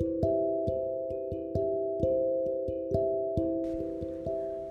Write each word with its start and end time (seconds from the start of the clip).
Thank 0.00 0.24
you. 0.24 0.33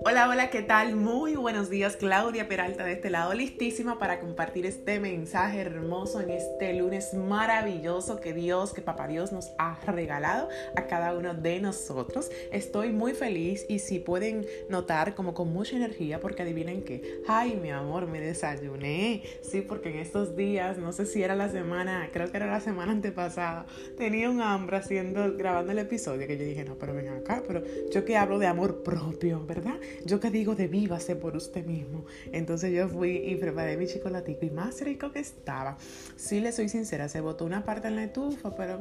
Hola, 0.06 0.28
hola, 0.28 0.50
¿qué 0.50 0.60
tal? 0.60 0.96
Muy 0.96 1.34
buenos 1.34 1.70
días, 1.70 1.96
Claudia 1.96 2.46
Peralta 2.46 2.84
de 2.84 2.92
este 2.92 3.08
lado, 3.08 3.32
listísima 3.32 3.98
para 3.98 4.20
compartir 4.20 4.66
este 4.66 5.00
mensaje 5.00 5.62
hermoso 5.62 6.20
en 6.20 6.28
este 6.28 6.74
lunes 6.74 7.14
maravilloso 7.14 8.20
que 8.20 8.34
Dios, 8.34 8.74
que 8.74 8.82
Papá 8.82 9.08
Dios 9.08 9.32
nos 9.32 9.54
ha 9.56 9.80
regalado 9.86 10.50
a 10.76 10.86
cada 10.88 11.16
uno 11.16 11.32
de 11.32 11.58
nosotros. 11.58 12.30
Estoy 12.52 12.92
muy 12.92 13.14
feliz 13.14 13.64
y 13.66 13.78
si 13.78 13.98
pueden 13.98 14.44
notar 14.68 15.14
como 15.14 15.32
con 15.32 15.50
mucha 15.50 15.74
energía, 15.74 16.20
porque 16.20 16.42
adivinen 16.42 16.82
que, 16.82 17.22
ay, 17.26 17.56
mi 17.56 17.70
amor, 17.70 18.06
me 18.06 18.20
desayuné. 18.20 19.22
Sí, 19.40 19.62
porque 19.62 19.88
en 19.88 20.00
estos 20.00 20.36
días, 20.36 20.76
no 20.76 20.92
sé 20.92 21.06
si 21.06 21.22
era 21.22 21.34
la 21.34 21.48
semana, 21.48 22.10
creo 22.12 22.30
que 22.30 22.36
era 22.36 22.46
la 22.46 22.60
semana 22.60 22.92
antepasada, 22.92 23.64
tenía 23.96 24.28
un 24.28 24.42
hambre 24.42 24.76
haciendo, 24.76 25.34
grabando 25.34 25.72
el 25.72 25.78
episodio 25.78 26.26
que 26.26 26.36
yo 26.36 26.44
dije, 26.44 26.62
no, 26.62 26.76
pero 26.76 26.92
ven 26.92 27.08
acá, 27.08 27.42
pero 27.46 27.62
yo 27.90 28.04
que 28.04 28.18
hablo 28.18 28.38
de 28.38 28.48
amor 28.48 28.82
propio, 28.82 29.42
¿verdad? 29.46 29.80
Yo 30.04 30.20
que 30.20 30.30
digo 30.30 30.54
de 30.54 30.68
vívase 30.68 31.16
por 31.16 31.36
usted 31.36 31.64
mismo. 31.64 32.04
Entonces 32.32 32.72
yo 32.72 32.88
fui 32.88 33.16
y 33.16 33.36
preparé 33.36 33.76
mi 33.76 33.86
chocolatico 33.86 34.44
y 34.44 34.50
más 34.50 34.80
rico 34.80 35.12
que 35.12 35.20
estaba. 35.20 35.76
Si 36.16 36.40
le 36.40 36.52
soy 36.52 36.68
sincera, 36.68 37.08
se 37.08 37.20
botó 37.20 37.44
una 37.44 37.64
parte 37.64 37.88
en 37.88 37.96
la 37.96 38.04
estufa, 38.04 38.54
pero 38.54 38.80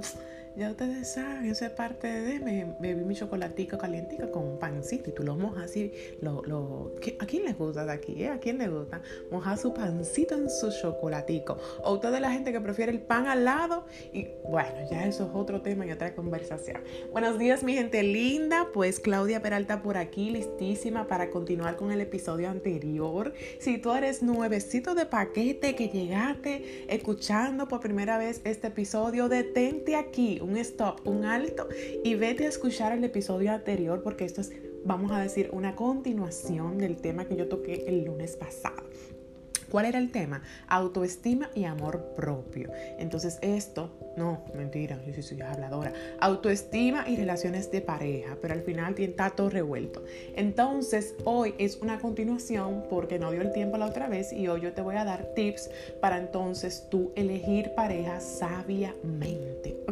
ya 0.55 0.69
ustedes 0.69 1.13
saben, 1.13 1.45
eso 1.45 1.65
es 1.65 1.71
parte 1.71 2.07
de 2.07 2.39
me 2.39 2.75
bebí 2.79 3.03
mi 3.03 3.15
chocolatico 3.15 3.77
calientico 3.77 4.29
con 4.31 4.43
un 4.43 4.59
pancito 4.59 5.09
y 5.09 5.13
tú 5.13 5.23
lo 5.23 5.35
mojas 5.35 5.65
así. 5.65 5.91
Lo, 6.21 6.43
lo, 6.43 6.93
¿A 7.19 7.25
quién 7.25 7.45
le 7.45 7.53
gusta 7.53 7.85
de 7.85 7.91
aquí? 7.91 8.23
Eh? 8.23 8.29
¿A 8.29 8.39
quién 8.39 8.59
le 8.59 8.67
gusta? 8.67 9.01
Mojar 9.31 9.57
su 9.57 9.73
pancito 9.73 10.35
en 10.35 10.49
su 10.49 10.71
chocolatico. 10.71 11.57
O 11.83 11.97
de 11.97 12.19
la 12.19 12.31
gente 12.31 12.51
que 12.51 12.61
prefiere 12.61 12.91
el 12.91 13.01
pan 13.01 13.27
al 13.27 13.45
lado. 13.45 13.85
Y 14.11 14.27
bueno, 14.43 14.75
ya 14.91 15.07
eso 15.07 15.25
es 15.25 15.29
otro 15.33 15.61
tema 15.61 15.85
y 15.85 15.91
otra 15.91 16.13
conversación. 16.13 16.81
Buenos 17.11 17.39
días, 17.39 17.63
mi 17.63 17.73
gente 17.73 18.03
linda. 18.03 18.67
Pues 18.73 18.99
Claudia 18.99 19.41
Peralta 19.41 19.81
por 19.81 19.97
aquí, 19.97 20.29
listísima 20.29 21.07
para 21.07 21.29
continuar 21.29 21.77
con 21.77 21.91
el 21.91 22.01
episodio 22.01 22.49
anterior. 22.49 23.33
Si 23.59 23.77
tú 23.77 23.93
eres 23.93 24.21
nuevecito 24.21 24.93
de 24.95 25.05
paquete 25.05 25.75
que 25.75 25.89
llegaste 25.89 26.85
escuchando 26.93 27.67
por 27.67 27.79
primera 27.79 28.17
vez 28.17 28.41
este 28.43 28.67
episodio, 28.67 29.29
detente 29.29 29.95
aquí 29.95 30.39
un 30.43 30.57
stop, 30.57 31.07
un 31.07 31.25
alto 31.25 31.67
y 32.03 32.15
vete 32.15 32.45
a 32.45 32.49
escuchar 32.49 32.91
el 32.91 33.03
episodio 33.03 33.51
anterior 33.51 34.01
porque 34.03 34.25
esto 34.25 34.41
es, 34.41 34.51
vamos 34.85 35.11
a 35.11 35.19
decir, 35.19 35.49
una 35.53 35.75
continuación 35.75 36.77
del 36.77 36.97
tema 36.97 37.25
que 37.25 37.35
yo 37.35 37.47
toqué 37.47 37.85
el 37.87 38.05
lunes 38.05 38.35
pasado. 38.35 38.83
¿Cuál 39.73 39.87
era 39.87 39.97
el 39.97 40.11
tema? 40.11 40.43
Autoestima 40.67 41.49
y 41.55 41.63
amor 41.63 42.13
propio. 42.15 42.69
Entonces 42.99 43.39
esto, 43.41 43.89
no, 44.15 44.43
mentira, 44.53 45.01
yo 45.03 45.15
sí 45.15 45.23
soy 45.23 45.41
habladora. 45.41 45.91
Autoestima 46.19 47.09
y 47.09 47.15
relaciones 47.15 47.71
de 47.71 47.81
pareja, 47.81 48.37
pero 48.39 48.53
al 48.53 48.61
final 48.61 48.93
está 48.99 49.31
todo 49.31 49.49
revuelto. 49.49 50.03
Entonces 50.35 51.15
hoy 51.23 51.55
es 51.57 51.77
una 51.77 51.97
continuación 51.97 52.83
porque 52.87 53.17
no 53.17 53.31
dio 53.31 53.41
el 53.41 53.51
tiempo 53.51 53.79
la 53.79 53.87
otra 53.87 54.07
vez 54.07 54.31
y 54.31 54.47
hoy 54.47 54.61
yo 54.61 54.73
te 54.73 54.83
voy 54.83 54.95
a 54.95 55.05
dar 55.05 55.33
tips 55.33 55.71
para 55.99 56.19
entonces 56.19 56.85
tú 56.91 57.11
elegir 57.15 57.71
pareja 57.73 58.19
sabiamente. 58.19 59.82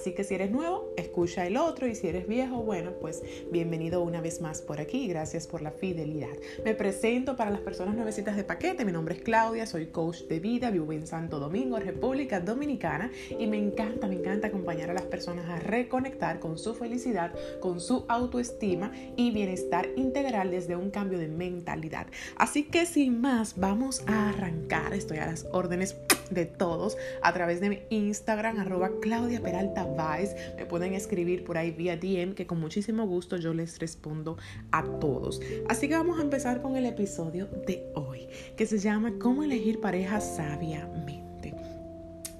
Así 0.00 0.12
que 0.12 0.24
si 0.24 0.34
eres 0.34 0.50
nuevo, 0.50 0.94
escucha 0.96 1.46
el 1.46 1.58
otro 1.58 1.86
y 1.86 1.94
si 1.94 2.08
eres 2.08 2.26
viejo, 2.26 2.62
bueno, 2.62 2.92
pues 3.02 3.22
bienvenido 3.52 4.00
una 4.00 4.22
vez 4.22 4.40
más 4.40 4.62
por 4.62 4.80
aquí. 4.80 5.06
Gracias 5.06 5.46
por 5.46 5.60
la 5.60 5.72
fidelidad. 5.72 6.30
Me 6.64 6.74
presento 6.74 7.36
para 7.36 7.50
las 7.50 7.60
personas 7.60 7.94
nuevecitas 7.96 8.34
de 8.34 8.42
paquete. 8.42 8.86
Mi 8.86 8.92
nombre 8.92 9.16
es 9.16 9.20
Claudia, 9.20 9.66
soy 9.66 9.88
coach 9.88 10.22
de 10.22 10.40
vida, 10.40 10.70
vivo 10.70 10.90
en 10.94 11.06
Santo 11.06 11.38
Domingo, 11.38 11.78
República 11.78 12.40
Dominicana 12.40 13.10
y 13.38 13.46
me 13.46 13.58
encanta, 13.58 14.06
me 14.06 14.14
encanta 14.14 14.46
acompañar 14.46 14.88
a 14.88 14.94
las 14.94 15.02
personas 15.02 15.46
a 15.50 15.58
reconectar 15.58 16.40
con 16.40 16.56
su 16.56 16.74
felicidad, 16.74 17.34
con 17.60 17.78
su 17.78 18.06
autoestima 18.08 18.92
y 19.16 19.32
bienestar 19.32 19.86
integral 19.96 20.50
desde 20.50 20.76
un 20.76 20.90
cambio 20.90 21.18
de 21.18 21.28
mentalidad. 21.28 22.06
Así 22.36 22.62
que 22.62 22.86
sin 22.86 23.20
más, 23.20 23.58
vamos 23.58 24.02
a 24.06 24.30
arrancar. 24.30 24.94
Estoy 24.94 25.18
a 25.18 25.26
las 25.26 25.46
órdenes 25.52 25.94
de 26.30 26.46
todos 26.46 26.96
a 27.22 27.32
través 27.32 27.60
de 27.60 27.70
mi 27.70 27.78
Instagram, 27.90 28.58
arroba 28.58 28.90
Claudia 29.00 29.40
Peralta 29.40 29.84
Vice. 29.84 30.54
Me 30.56 30.66
pueden 30.66 30.94
escribir 30.94 31.44
por 31.44 31.58
ahí 31.58 31.70
vía 31.70 31.96
DM, 31.96 32.34
que 32.34 32.46
con 32.46 32.60
muchísimo 32.60 33.06
gusto 33.06 33.36
yo 33.36 33.54
les 33.54 33.78
respondo 33.78 34.36
a 34.72 34.84
todos. 35.00 35.40
Así 35.68 35.88
que 35.88 35.96
vamos 35.96 36.18
a 36.18 36.22
empezar 36.22 36.62
con 36.62 36.76
el 36.76 36.86
episodio 36.86 37.46
de 37.66 37.90
hoy, 37.94 38.28
que 38.56 38.66
se 38.66 38.78
llama 38.78 39.12
¿Cómo 39.18 39.42
elegir 39.42 39.80
pareja 39.80 40.20
sabiamente? 40.20 41.20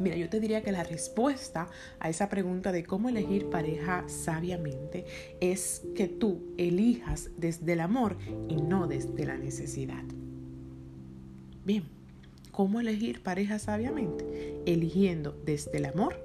Mira, 0.01 0.17
yo 0.17 0.31
te 0.31 0.41
diría 0.41 0.63
que 0.63 0.73
la 0.73 0.83
respuesta 0.83 1.69
a 1.99 2.09
esa 2.09 2.31
pregunta 2.31 2.73
de 2.73 2.85
cómo 2.85 3.11
elegir 3.11 3.51
pareja 3.51 4.05
sabiamente 4.09 5.05
es 5.41 5.83
que 5.95 6.09
tú 6.09 6.55
elijas 6.57 7.29
desde 7.37 7.75
el 7.75 7.81
amor 7.81 8.17
y 8.49 8.57
no 8.57 8.87
desde 8.87 9.27
la 9.27 9.37
necesidad. 9.37 10.03
Bien, 11.67 11.85
cómo 12.51 12.81
elegir 12.81 13.23
pareja 13.23 13.59
sabiamente, 13.59 14.63
eligiendo 14.67 15.37
desde 15.45 15.79
el 15.79 15.87
amor 15.87 16.17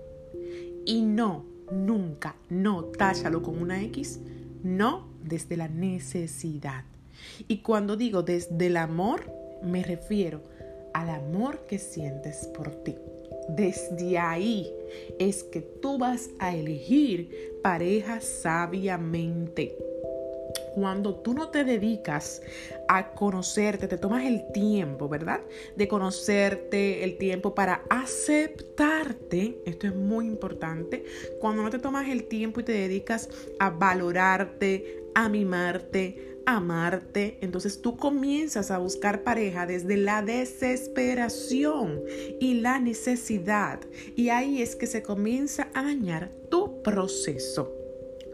y 0.85 1.01
no, 1.01 1.45
nunca, 1.71 2.35
no, 2.49 2.85
táchalo 2.85 3.41
con 3.41 3.61
una 3.61 3.81
X, 3.83 4.19
no 4.63 5.07
desde 5.23 5.57
la 5.57 5.67
necesidad. 5.67 6.83
Y 7.47 7.57
cuando 7.57 7.95
digo 7.97 8.21
desde 8.21 8.67
el 8.67 8.77
amor, 8.77 9.31
me 9.63 9.83
refiero 9.83 10.41
al 10.93 11.09
amor 11.09 11.65
que 11.67 11.79
sientes 11.79 12.49
por 12.55 12.71
ti. 12.83 12.95
Desde 13.49 14.17
ahí 14.17 14.71
es 15.19 15.43
que 15.43 15.61
tú 15.61 15.97
vas 15.97 16.29
a 16.39 16.55
elegir 16.55 17.59
pareja 17.61 18.21
sabiamente 18.21 19.77
cuando 20.75 21.15
tú 21.15 21.33
no 21.33 21.49
te 21.49 21.63
dedicas 21.63 22.41
a 22.89 23.11
conocerte, 23.13 23.87
te 23.87 23.97
tomas 23.97 24.25
el 24.25 24.51
tiempo, 24.51 25.07
¿verdad? 25.07 25.39
De 25.77 25.87
conocerte, 25.87 27.05
el 27.05 27.17
tiempo 27.17 27.55
para 27.55 27.83
aceptarte, 27.89 29.57
esto 29.65 29.87
es 29.87 29.95
muy 29.95 30.27
importante, 30.27 31.05
cuando 31.39 31.63
no 31.63 31.69
te 31.69 31.79
tomas 31.79 32.09
el 32.09 32.25
tiempo 32.25 32.59
y 32.59 32.63
te 32.63 32.73
dedicas 32.73 33.29
a 33.57 33.69
valorarte, 33.69 35.05
a 35.15 35.29
mimarte, 35.29 36.41
a 36.45 36.57
amarte, 36.57 37.37
entonces 37.39 37.81
tú 37.81 37.95
comienzas 37.95 38.69
a 38.69 38.77
buscar 38.77 39.23
pareja 39.23 39.65
desde 39.65 39.95
la 39.95 40.21
desesperación 40.21 42.01
y 42.41 42.55
la 42.55 42.79
necesidad. 42.79 43.79
Y 44.17 44.27
ahí 44.27 44.61
es 44.61 44.75
que 44.75 44.87
se 44.87 45.01
comienza 45.01 45.69
a 45.73 45.83
dañar 45.83 46.31
tu 46.49 46.83
proceso. 46.83 47.71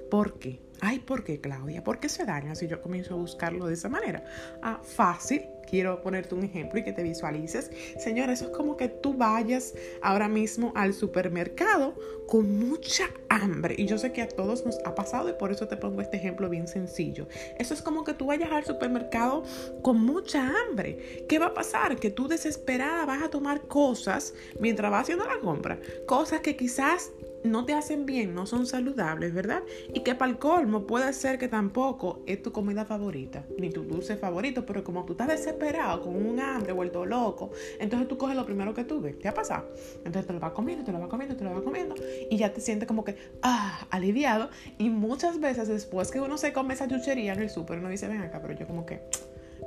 ¿Por 0.09 0.40
qué? 0.40 0.59
Ay, 0.83 0.97
¿por 0.97 1.23
qué, 1.23 1.39
Claudia? 1.39 1.83
¿Por 1.83 1.99
qué 1.99 2.09
se 2.09 2.25
daña 2.25 2.55
si 2.55 2.67
yo 2.67 2.81
comienzo 2.81 3.13
a 3.13 3.17
buscarlo 3.17 3.67
de 3.67 3.75
esa 3.75 3.87
manera? 3.87 4.23
Ah, 4.63 4.81
fácil. 4.83 5.45
Quiero 5.69 6.01
ponerte 6.01 6.33
un 6.33 6.43
ejemplo 6.43 6.79
y 6.79 6.83
que 6.83 6.91
te 6.91 7.03
visualices. 7.03 7.69
Señor, 7.99 8.31
eso 8.31 8.45
es 8.45 8.49
como 8.49 8.77
que 8.77 8.89
tú 8.89 9.13
vayas 9.13 9.75
ahora 10.01 10.27
mismo 10.27 10.73
al 10.75 10.95
supermercado 10.95 11.93
con 12.27 12.57
mucha 12.57 13.11
hambre. 13.29 13.75
Y 13.77 13.85
yo 13.85 13.99
sé 13.99 14.11
que 14.11 14.23
a 14.23 14.27
todos 14.27 14.65
nos 14.65 14.79
ha 14.83 14.95
pasado 14.95 15.29
y 15.29 15.33
por 15.33 15.51
eso 15.51 15.67
te 15.67 15.77
pongo 15.77 16.01
este 16.01 16.17
ejemplo 16.17 16.49
bien 16.49 16.67
sencillo. 16.67 17.27
Eso 17.59 17.75
es 17.75 17.83
como 17.83 18.03
que 18.03 18.15
tú 18.15 18.25
vayas 18.25 18.51
al 18.51 18.65
supermercado 18.65 19.43
con 19.83 20.03
mucha 20.03 20.51
hambre. 20.67 21.25
¿Qué 21.29 21.37
va 21.37 21.47
a 21.47 21.53
pasar? 21.53 21.95
Que 21.97 22.09
tú 22.09 22.27
desesperada 22.27 23.05
vas 23.05 23.21
a 23.21 23.29
tomar 23.29 23.61
cosas 23.67 24.33
mientras 24.59 24.89
vas 24.91 25.03
haciendo 25.03 25.25
la 25.25 25.39
compra. 25.39 25.79
Cosas 26.07 26.41
que 26.41 26.57
quizás 26.57 27.11
no 27.44 27.66
te 27.66 27.74
hacen 27.74 28.06
bien, 28.06 28.34
no 28.34 28.46
son 28.46 28.66
saludables, 28.66 29.34
¿verdad? 29.34 29.63
Y 29.94 30.02
que 30.02 30.16
para 30.16 30.31
el 30.31 30.38
colmo 30.38 30.85
puede 30.85 31.12
ser 31.13 31.38
que 31.38 31.47
tampoco 31.47 32.24
es 32.25 32.41
tu 32.41 32.52
comida 32.52 32.85
favorita, 32.85 33.46
ni 33.57 33.69
tu 33.69 33.84
dulce 33.84 34.16
favorito, 34.18 34.66
pero 34.66 34.84
como 34.84 35.06
tú 35.06 35.13
estás 35.13 35.28
desesperado, 35.28 36.02
con 36.02 36.16
un 36.16 36.40
hambre, 36.40 36.74
vuelto 36.74 37.06
loco, 37.06 37.52
entonces 37.79 38.07
tú 38.07 38.18
coges 38.18 38.35
lo 38.35 38.46
primero 38.46 38.74
que 38.74 38.84
tú 38.84 39.02
ves, 39.02 39.16
¿qué 39.16 39.28
ha 39.28 39.34
pasado? 39.34 39.68
Entonces 39.97 40.28
te 40.28 40.34
lo 40.34 40.40
vas 40.40 40.52
comiendo, 40.52 40.84
te 40.84 40.91
lo 40.91 41.00
vas 41.00 41.09
comiendo, 41.09 41.35
te 41.35 41.44
lo 41.44 41.53
vas 41.53 41.63
comiendo, 41.63 41.96
y 42.29 42.38
ya 42.38 42.53
te 42.53 42.62
sientes 42.62 42.88
como 42.88 43.03
que, 43.03 43.16
ah, 43.41 43.88
aliviado, 43.90 44.49
y 44.78 44.90
muchas 44.90 45.40
veces 45.40 45.67
después 45.67 46.11
que 46.11 46.20
uno 46.20 46.37
se 46.37 46.53
come 46.53 46.73
esa 46.73 46.87
chuchería 46.87 47.34
en 47.34 47.41
el 47.41 47.49
súper, 47.49 47.79
uno 47.79 47.90
dice, 47.90 48.08
ven 48.08 48.22
acá, 48.22 48.41
pero 48.41 48.53
yo 48.53 48.67
como 48.67 48.85
que 48.85 49.02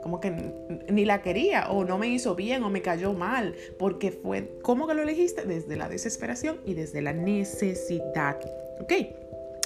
como 0.02 0.20
que 0.20 0.32
ni 0.88 1.04
la 1.04 1.22
quería 1.22 1.70
o 1.70 1.84
no 1.84 1.98
me 1.98 2.08
hizo 2.08 2.34
bien 2.34 2.62
o 2.62 2.70
me 2.70 2.82
cayó 2.82 3.12
mal, 3.12 3.54
porque 3.78 4.12
fue, 4.12 4.58
¿cómo 4.62 4.86
que 4.86 4.94
lo 4.94 5.02
elegiste? 5.02 5.44
Desde 5.46 5.76
la 5.76 5.88
desesperación 5.88 6.60
y 6.64 6.74
desde 6.74 7.02
la 7.02 7.12
necesidad, 7.12 8.38
¿ok? 8.80 8.92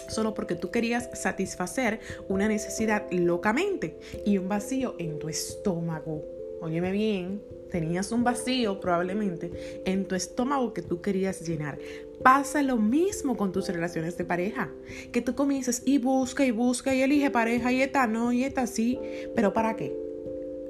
Solo 0.08 0.34
porque 0.34 0.54
tú 0.54 0.70
querías 0.70 1.10
satisfacer 1.12 2.00
una 2.28 2.48
necesidad 2.48 3.10
locamente 3.10 3.98
y 4.24 4.38
un 4.38 4.48
vacío 4.48 4.94
en 4.98 5.18
tu 5.18 5.28
estómago. 5.28 6.24
Óyeme 6.60 6.92
bien, 6.92 7.42
tenías 7.70 8.10
un 8.10 8.24
vacío 8.24 8.80
probablemente 8.80 9.82
en 9.84 10.06
tu 10.06 10.14
estómago 10.14 10.72
que 10.72 10.82
tú 10.82 11.00
querías 11.00 11.46
llenar. 11.46 11.78
Pasa 12.22 12.62
lo 12.62 12.76
mismo 12.76 13.36
con 13.36 13.52
tus 13.52 13.68
relaciones 13.68 14.16
de 14.16 14.24
pareja, 14.24 14.72
que 15.12 15.20
tú 15.20 15.34
comienzas 15.34 15.82
y 15.84 15.98
busca 15.98 16.44
y 16.44 16.50
busca 16.50 16.94
y 16.94 17.02
elige 17.02 17.30
pareja 17.30 17.70
y 17.70 17.82
esta 17.82 18.06
no 18.06 18.32
y 18.32 18.44
esta 18.44 18.66
sí, 18.66 18.98
pero 19.36 19.52
¿para 19.52 19.76
qué? 19.76 20.07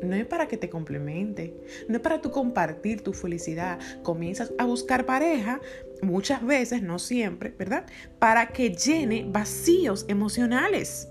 No 0.02 0.14
es 0.14 0.26
para 0.26 0.48
que 0.48 0.56
te 0.56 0.68
complemente, 0.68 1.54
no 1.88 1.96
es 1.96 2.00
para 2.00 2.20
tú 2.20 2.30
compartir 2.30 3.02
tu 3.02 3.12
felicidad. 3.12 3.78
Comienzas 4.02 4.52
a 4.58 4.64
buscar 4.64 5.06
pareja 5.06 5.60
muchas 6.02 6.44
veces, 6.44 6.82
no 6.82 6.98
siempre, 6.98 7.54
¿verdad? 7.58 7.86
Para 8.18 8.48
que 8.48 8.70
llene 8.70 9.26
vacíos 9.28 10.04
emocionales. 10.08 11.08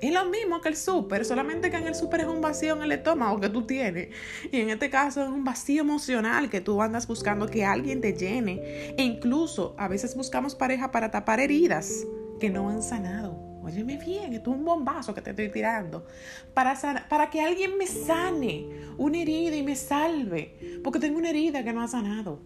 Es 0.00 0.12
lo 0.12 0.26
mismo 0.26 0.60
que 0.60 0.68
el 0.68 0.76
súper, 0.76 1.24
solamente 1.24 1.70
que 1.70 1.78
en 1.78 1.86
el 1.86 1.94
súper 1.94 2.20
es 2.20 2.26
un 2.26 2.42
vacío 2.42 2.76
en 2.76 2.82
el 2.82 2.92
estómago 2.92 3.40
que 3.40 3.48
tú 3.48 3.66
tienes. 3.66 4.08
Y 4.52 4.60
en 4.60 4.68
este 4.68 4.90
caso 4.90 5.22
es 5.22 5.30
un 5.30 5.44
vacío 5.44 5.80
emocional 5.80 6.50
que 6.50 6.60
tú 6.60 6.82
andas 6.82 7.06
buscando 7.06 7.46
que 7.46 7.64
alguien 7.64 8.02
te 8.02 8.12
llene. 8.12 8.94
E 8.98 9.02
incluso 9.02 9.74
a 9.78 9.88
veces 9.88 10.14
buscamos 10.14 10.54
pareja 10.54 10.90
para 10.90 11.10
tapar 11.10 11.40
heridas 11.40 12.04
que 12.38 12.50
no 12.50 12.68
han 12.68 12.82
sanado. 12.82 13.43
Óyeme 13.64 13.96
bien, 13.96 14.32
esto 14.34 14.50
es 14.50 14.56
un 14.58 14.64
bombazo 14.64 15.14
que 15.14 15.22
te 15.22 15.30
estoy 15.30 15.48
tirando. 15.48 16.06
Para, 16.52 16.78
para 17.08 17.30
que 17.30 17.40
alguien 17.40 17.78
me 17.78 17.86
sane 17.86 18.66
una 18.98 19.18
herida 19.18 19.56
y 19.56 19.62
me 19.62 19.74
salve. 19.74 20.80
Porque 20.84 20.98
tengo 20.98 21.18
una 21.18 21.30
herida 21.30 21.64
que 21.64 21.72
no 21.72 21.80
ha 21.80 21.88
sanado. 21.88 22.40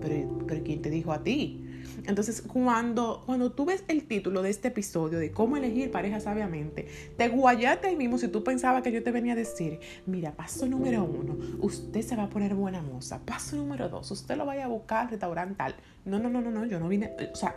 Pero, 0.00 0.38
pero 0.46 0.62
¿quién 0.62 0.80
te 0.80 0.90
dijo 0.90 1.12
a 1.12 1.22
ti? 1.22 1.64
Entonces, 2.06 2.42
cuando, 2.42 3.22
cuando 3.26 3.52
tú 3.52 3.64
ves 3.64 3.84
el 3.88 4.04
título 4.04 4.42
de 4.42 4.50
este 4.50 4.68
episodio 4.68 5.18
de 5.18 5.32
cómo 5.32 5.56
elegir 5.56 5.90
pareja 5.90 6.20
sabiamente, 6.20 6.86
te 7.16 7.28
guayaste 7.28 7.88
ahí 7.88 7.96
mismo 7.96 8.18
si 8.18 8.28
tú 8.28 8.44
pensabas 8.44 8.82
que 8.82 8.92
yo 8.92 9.02
te 9.02 9.10
venía 9.10 9.32
a 9.32 9.36
decir, 9.36 9.80
mira, 10.06 10.32
paso 10.32 10.66
número 10.66 11.04
uno, 11.04 11.36
usted 11.60 12.02
se 12.02 12.16
va 12.16 12.24
a 12.24 12.30
poner 12.30 12.54
buena 12.54 12.82
moza. 12.82 13.20
Paso 13.24 13.56
número 13.56 13.88
dos, 13.88 14.10
usted 14.10 14.36
lo 14.36 14.46
vaya 14.46 14.66
a 14.66 14.68
buscar 14.68 15.04
al 15.04 15.10
restaurante 15.10 15.54
tal. 15.56 15.74
No, 16.04 16.18
no, 16.18 16.30
no, 16.30 16.40
no, 16.40 16.50
no, 16.50 16.64
yo 16.64 16.78
no 16.78 16.88
vine, 16.88 17.10
o 17.32 17.36
sea, 17.36 17.56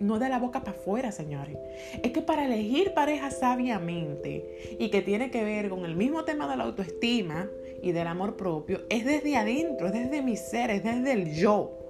no 0.00 0.18
de 0.18 0.28
la 0.28 0.38
boca 0.38 0.60
para 0.60 0.76
afuera, 0.76 1.12
señores. 1.12 1.56
Es 2.02 2.12
que 2.12 2.22
para 2.22 2.44
elegir 2.44 2.94
pareja 2.94 3.30
sabiamente 3.30 4.76
y 4.78 4.90
que 4.90 5.02
tiene 5.02 5.30
que 5.30 5.44
ver 5.44 5.68
con 5.68 5.84
el 5.84 5.96
mismo 5.96 6.24
tema 6.24 6.48
de 6.48 6.56
la 6.56 6.64
autoestima 6.64 7.48
y 7.82 7.92
del 7.92 8.06
amor 8.06 8.36
propio, 8.36 8.82
es 8.88 9.04
desde 9.04 9.36
adentro, 9.36 9.88
es 9.88 9.92
desde 9.92 10.22
mi 10.22 10.36
ser, 10.36 10.70
es 10.70 10.84
desde 10.84 11.12
el 11.12 11.34
yo. 11.34 11.82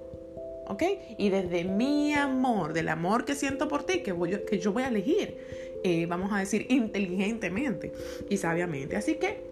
¿ok? 0.67 0.83
Y 1.17 1.29
desde 1.29 1.63
mi 1.63 2.13
amor, 2.13 2.73
del 2.73 2.89
amor 2.89 3.25
que 3.25 3.35
siento 3.35 3.67
por 3.67 3.83
ti, 3.83 4.01
que, 4.01 4.11
voy, 4.11 4.37
que 4.47 4.59
yo 4.59 4.73
voy 4.73 4.83
a 4.83 4.89
elegir, 4.89 5.37
eh, 5.83 6.05
vamos 6.05 6.31
a 6.33 6.39
decir, 6.39 6.65
inteligentemente 6.69 7.93
y 8.29 8.37
sabiamente. 8.37 8.95
Así 8.95 9.15
que 9.15 9.47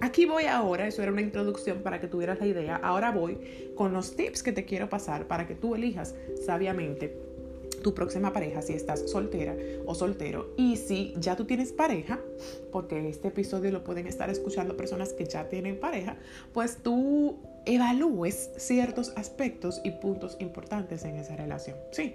aquí 0.00 0.26
voy 0.26 0.44
ahora, 0.44 0.86
eso 0.86 1.02
era 1.02 1.10
una 1.10 1.22
introducción 1.22 1.78
para 1.82 2.00
que 2.00 2.06
tuvieras 2.06 2.38
la 2.38 2.46
idea, 2.46 2.76
ahora 2.76 3.10
voy 3.10 3.38
con 3.74 3.92
los 3.92 4.14
tips 4.14 4.42
que 4.42 4.52
te 4.52 4.64
quiero 4.64 4.88
pasar 4.88 5.26
para 5.26 5.46
que 5.46 5.54
tú 5.54 5.74
elijas 5.74 6.14
sabiamente 6.44 7.16
tu 7.84 7.94
próxima 7.94 8.32
pareja 8.32 8.62
si 8.62 8.72
estás 8.72 9.10
soltera 9.10 9.54
o 9.86 9.94
soltero. 9.94 10.54
Y 10.56 10.76
si 10.76 11.14
ya 11.18 11.36
tú 11.36 11.44
tienes 11.44 11.70
pareja, 11.72 12.18
porque 12.72 13.08
este 13.10 13.28
episodio 13.28 13.70
lo 13.70 13.84
pueden 13.84 14.06
estar 14.06 14.30
escuchando 14.30 14.76
personas 14.76 15.12
que 15.12 15.26
ya 15.26 15.48
tienen 15.50 15.78
pareja, 15.78 16.16
pues 16.54 16.78
tú 16.78 17.36
evalúes 17.66 18.50
ciertos 18.56 19.12
aspectos 19.16 19.82
y 19.84 19.90
puntos 19.92 20.36
importantes 20.40 21.04
en 21.04 21.16
esa 21.16 21.36
relación. 21.36 21.76
Sí, 21.92 22.14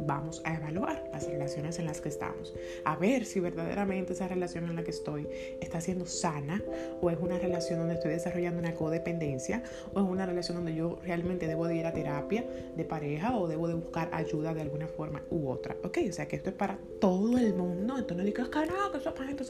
vamos 0.00 0.42
a 0.44 0.54
evaluar 0.54 1.08
las 1.12 1.26
relaciones 1.26 1.78
en 1.78 1.86
las 1.86 2.00
que 2.00 2.08
estamos, 2.08 2.54
a 2.84 2.96
ver 2.96 3.24
si 3.24 3.40
verdaderamente 3.40 4.12
esa 4.12 4.28
relación 4.28 4.64
en 4.64 4.76
la 4.76 4.84
que 4.84 4.90
estoy 4.90 5.28
está 5.60 5.80
siendo 5.80 6.06
sana 6.06 6.62
o 7.00 7.10
es 7.10 7.18
una 7.20 7.38
relación 7.38 7.78
donde 7.78 7.94
estoy 7.94 8.12
desarrollando 8.12 8.60
una 8.60 8.74
codependencia 8.74 9.62
o 9.94 10.00
es 10.00 10.06
una 10.06 10.26
relación 10.26 10.56
donde 10.56 10.74
yo 10.74 10.98
realmente 11.04 11.46
debo 11.46 11.66
de 11.66 11.76
ir 11.76 11.86
a 11.86 11.92
terapia 11.92 12.44
de 12.76 12.84
pareja 12.84 13.36
o 13.36 13.48
debo 13.48 13.68
de 13.68 13.74
buscar 13.74 14.08
ayuda 14.12 14.54
de 14.54 14.62
alguna 14.62 14.88
forma 14.88 15.22
u 15.30 15.48
otra. 15.48 15.76
Ok, 15.82 15.98
o 16.08 16.12
sea 16.12 16.28
que 16.28 16.36
esto 16.36 16.50
es 16.50 16.56
para 16.56 16.78
todo 17.00 17.38
el 17.38 17.54
mundo, 17.54 17.96
esto 17.98 18.14
no 18.14 18.22
carajo, 18.50 18.92
que 18.92 18.98
es 18.98 19.04
para 19.04 19.30
esto 19.30 19.42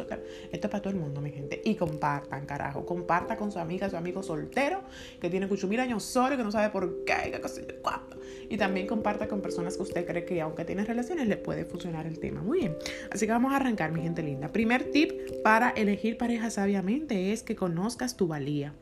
es 0.50 0.60
para 0.60 0.82
todo 0.82 0.92
el 0.92 0.98
mundo, 0.98 1.20
mi 1.20 1.30
gente. 1.30 1.60
Y 1.64 1.74
compartan, 1.74 2.46
carajo, 2.46 2.84
comparta 2.84 3.36
con 3.36 3.52
su 3.52 3.58
amiga, 3.58 3.88
su 3.90 3.96
amigo 3.96 4.22
soltero 4.22 4.82
que 5.20 5.30
tiene 5.30 5.48
mil 5.68 5.80
años 5.80 6.02
solo 6.04 6.36
que 6.36 6.44
no 6.44 6.52
sabe 6.52 6.70
por 6.70 7.04
qué, 7.04 7.30
qué 7.32 7.40
cosa, 7.40 7.60
cuánto. 7.82 8.16
Y 8.48 8.56
también 8.56 8.86
comparta 8.86 9.28
con 9.28 9.40
personas 9.40 9.76
que 9.76 9.82
usted 9.82 10.06
cree 10.06 10.24
que 10.28 10.42
aunque 10.42 10.66
tiene 10.66 10.84
relaciones 10.84 11.26
le 11.26 11.38
puede 11.38 11.64
funcionar 11.64 12.06
el 12.06 12.18
tema. 12.18 12.42
Muy 12.42 12.58
bien, 12.58 12.76
así 13.10 13.24
que 13.24 13.32
vamos 13.32 13.52
a 13.52 13.56
arrancar 13.56 13.92
mi 13.92 14.02
gente 14.02 14.22
linda. 14.22 14.48
Primer 14.48 14.90
tip 14.90 15.42
para 15.42 15.70
elegir 15.70 16.18
pareja 16.18 16.50
sabiamente 16.50 17.32
es 17.32 17.42
que 17.42 17.56
conozcas 17.56 18.14
tu 18.14 18.26
valía. 18.26 18.74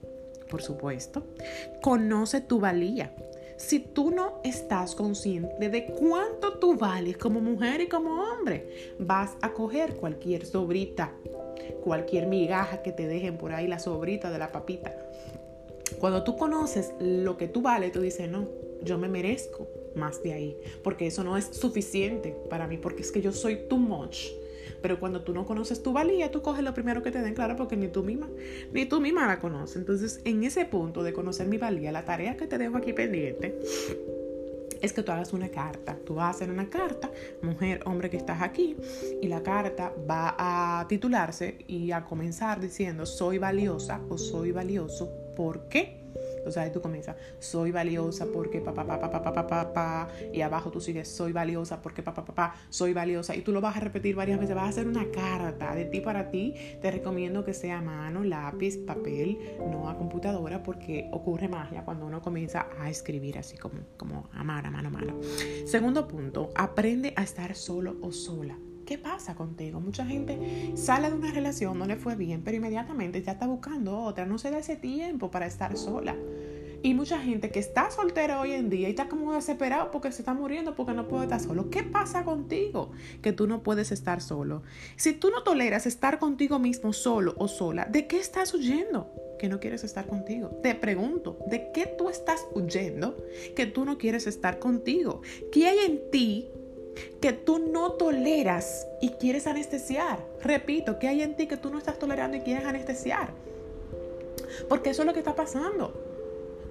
Por 0.50 0.60
supuesto, 0.60 1.25
conoce 1.82 2.40
tu 2.40 2.58
valía. 2.58 3.14
Si 3.56 3.78
tú 3.78 4.10
no 4.10 4.40
estás 4.43 4.96
consciente 4.96 5.69
de 5.69 5.87
cuánto 5.87 6.58
tú 6.58 6.76
vales 6.76 7.16
como 7.16 7.40
mujer 7.40 7.81
y 7.81 7.88
como 7.88 8.22
hombre, 8.22 8.94
vas 8.99 9.37
a 9.40 9.52
coger 9.52 9.94
cualquier 9.94 10.44
sobrita, 10.44 11.12
cualquier 11.84 12.26
migaja 12.26 12.82
que 12.82 12.90
te 12.90 13.06
dejen 13.06 13.38
por 13.38 13.52
ahí, 13.52 13.69
la 13.69 13.78
sobrita 13.78 14.31
de 14.31 14.38
la 14.38 14.50
papita. 14.50 14.94
Cuando 16.00 16.25
tú 16.25 16.37
conoces 16.37 16.92
lo 16.99 17.37
que 17.37 17.46
tú 17.46 17.62
vales, 17.62 17.92
tú 17.92 18.00
dices, 18.00 18.28
no, 18.28 18.49
yo 18.82 18.99
me 18.99 19.08
merezco 19.08 19.69
más 19.96 20.22
de 20.22 20.32
ahí, 20.32 20.56
porque 20.82 21.06
eso 21.06 21.25
no 21.25 21.37
es 21.37 21.46
suficiente 21.46 22.37
para 22.48 22.66
mí, 22.66 22.78
porque 22.78 23.02
es 23.02 23.10
que 23.10 23.20
yo 23.20 23.32
soy 23.32 23.56
too 23.69 23.78
much. 23.78 24.26
Pero 24.82 25.00
cuando 25.00 25.22
tú 25.22 25.32
no 25.32 25.46
conoces 25.46 25.82
tu 25.82 25.93
valía, 25.93 26.31
tú 26.31 26.43
coges 26.43 26.62
lo 26.62 26.75
primero 26.75 27.02
que 27.02 27.10
te 27.10 27.20
den 27.20 27.34
claro 27.34 27.56
porque 27.56 27.76
ni 27.76 27.88
tú 27.88 28.02
misma, 28.02 28.28
ni 28.72 28.87
tú 28.87 29.00
misma 29.00 29.26
la 29.26 29.40
conoces. 29.40 29.76
Entonces, 29.76 30.20
en 30.25 30.44
ese 30.44 30.64
punto 30.64 31.02
de 31.02 31.12
conocer 31.12 31.46
mi 31.46 31.56
valía, 31.56 31.93
la 31.93 32.04
tarea 32.04 32.37
que 32.37 32.46
te 32.46 32.58
dejo 32.58 32.76
aquí 32.76 32.93
pendiente 32.93 33.58
es 34.81 34.93
que 34.93 35.02
tú 35.02 35.12
hagas 35.12 35.32
una 35.32 35.48
carta. 35.48 35.99
Tú 36.04 36.16
vas 36.16 36.26
a 36.26 36.31
hacer 36.31 36.50
una 36.50 36.69
carta, 36.69 37.10
mujer, 37.42 37.81
hombre 37.84 38.10
que 38.10 38.16
estás 38.16 38.42
aquí, 38.42 38.76
y 39.20 39.28
la 39.28 39.42
carta 39.42 39.92
va 40.08 40.34
a 40.38 40.87
titularse 40.88 41.58
y 41.66 41.90
a 41.92 42.04
comenzar 42.04 42.60
diciendo 42.60 43.06
soy 43.06 43.38
valiosa 43.38 44.00
o 44.08 44.19
soy 44.19 44.52
valioso. 44.52 45.10
¿Por 45.34 45.69
qué? 45.69 46.05
Entonces 46.46 46.62
ahí 46.62 46.70
tú 46.70 46.81
comienzas, 46.81 47.16
soy 47.40 47.72
valiosa 47.72 48.25
porque 48.32 48.60
papá, 48.60 48.87
papá, 48.87 49.10
papá, 49.10 49.32
papá, 49.32 49.48
papá, 49.48 50.08
y 50.32 50.43
abajo 50.43 50.70
tú 50.70 50.81
sigues, 50.81 51.08
soy 51.08 51.32
valiosa 51.32 51.82
porque 51.82 52.04
papá, 52.04 52.25
papá, 52.25 52.54
soy 52.69 52.93
valiosa, 52.93 53.34
y 53.34 53.40
tú 53.40 53.50
lo 53.50 53.60
vas 53.60 53.76
a 53.76 53.81
repetir 53.81 54.14
varias 54.14 54.38
veces, 54.38 54.54
vas 54.54 54.66
a 54.66 54.69
hacer 54.69 54.87
una 54.87 55.10
carta 55.10 55.75
de 55.75 55.87
ti 55.87 56.00
para 56.00 56.31
ti, 56.31 56.54
te 56.81 56.93
recomiendo 56.93 57.44
que 57.44 57.52
sea 57.52 57.78
a 57.78 57.82
mano, 57.82 58.22
lápiz, 58.22 58.76
papel, 58.76 59.56
no 59.72 59.88
a 59.88 59.98
computadora, 59.98 60.62
porque 60.62 61.08
ocurre 61.10 61.48
magia 61.48 61.84
cuando 61.84 62.06
uno 62.06 62.22
comienza 62.22 62.69
a 62.78 62.88
escribir 62.90 63.38
así 63.38 63.56
como, 63.56 63.81
como 63.96 64.31
a 64.32 64.44
mano, 64.44 64.69
a 64.69 64.70
mano, 64.70 64.87
a 64.87 64.90
mano. 64.92 65.20
Segundo 65.64 66.06
punto, 66.06 66.50
aprende 66.54 67.12
a 67.16 67.25
estar 67.25 67.56
solo 67.56 67.96
o 68.02 68.12
sola. 68.12 68.56
¿Qué 68.86 68.98
pasa 68.98 69.34
contigo? 69.34 69.80
Mucha 69.80 70.06
gente 70.06 70.72
sale 70.76 71.10
de 71.10 71.16
una 71.16 71.32
relación, 71.32 71.76
no 71.76 71.86
le 71.86 71.96
fue 71.96 72.14
bien, 72.14 72.42
pero 72.44 72.56
inmediatamente 72.56 73.20
ya 73.20 73.32
está 73.32 73.48
buscando 73.48 73.98
otra, 73.98 74.26
no 74.26 74.38
se 74.38 74.52
da 74.52 74.58
ese 74.58 74.76
tiempo 74.76 75.28
para 75.28 75.46
estar 75.46 75.76
sola. 75.76 76.14
Y 76.82 76.94
mucha 76.94 77.18
gente 77.18 77.50
que 77.50 77.58
está 77.58 77.90
soltera 77.90 78.40
hoy 78.40 78.52
en 78.52 78.70
día 78.70 78.86
y 78.86 78.90
está 78.90 79.08
como 79.08 79.32
desesperado 79.32 79.90
porque 79.90 80.12
se 80.12 80.22
está 80.22 80.34
muriendo 80.34 80.76
porque 80.76 80.92
no 80.92 81.08
puede 81.08 81.24
estar 81.24 81.40
solo. 81.40 81.68
¿Qué 81.68 81.82
pasa 81.82 82.24
contigo? 82.24 82.92
Que 83.22 83.32
tú 83.32 83.49
no 83.49 83.64
puedes 83.64 83.90
estar 83.90 84.20
solo. 84.20 84.62
Si 84.94 85.12
tú 85.14 85.30
no 85.30 85.42
toleras 85.42 85.87
estar 85.87 86.20
contigo 86.20 86.61
mismo 86.61 86.92
solo 86.92 87.34
o 87.38 87.49
sola, 87.49 87.87
¿de 87.87 88.06
qué 88.06 88.20
estás 88.20 88.54
huyendo? 88.54 89.11
Que 89.40 89.49
no 89.49 89.58
quieres 89.58 89.82
estar 89.82 90.06
contigo. 90.06 90.61
Te 90.62 90.76
pregunto, 90.76 91.40
¿de 91.49 91.72
qué 91.72 91.87
tú 91.87 92.08
estás 92.08 92.46
huyendo 92.54 93.16
que 93.56 93.66
tú 93.66 93.84
no 93.84 93.99
quieres 93.99 94.28
estar 94.28 94.61
contigo? 94.61 95.22
¿Qué 95.50 95.66
hay 95.66 95.78
en 95.87 96.11
ti 96.12 96.50
que 97.20 97.32
tú 97.32 97.58
no 97.58 97.92
toleras 97.92 98.86
y 99.00 99.10
quieres 99.10 99.46
anestesiar. 99.46 100.18
Repito, 100.42 100.98
¿qué 100.98 101.08
hay 101.08 101.22
en 101.22 101.36
ti 101.36 101.46
que 101.46 101.56
tú 101.56 101.70
no 101.70 101.78
estás 101.78 101.98
tolerando 101.98 102.36
y 102.36 102.40
quieres 102.40 102.64
anestesiar? 102.64 103.30
Porque 104.68 104.90
eso 104.90 105.02
es 105.02 105.06
lo 105.06 105.12
que 105.12 105.20
está 105.20 105.34
pasando. 105.34 106.06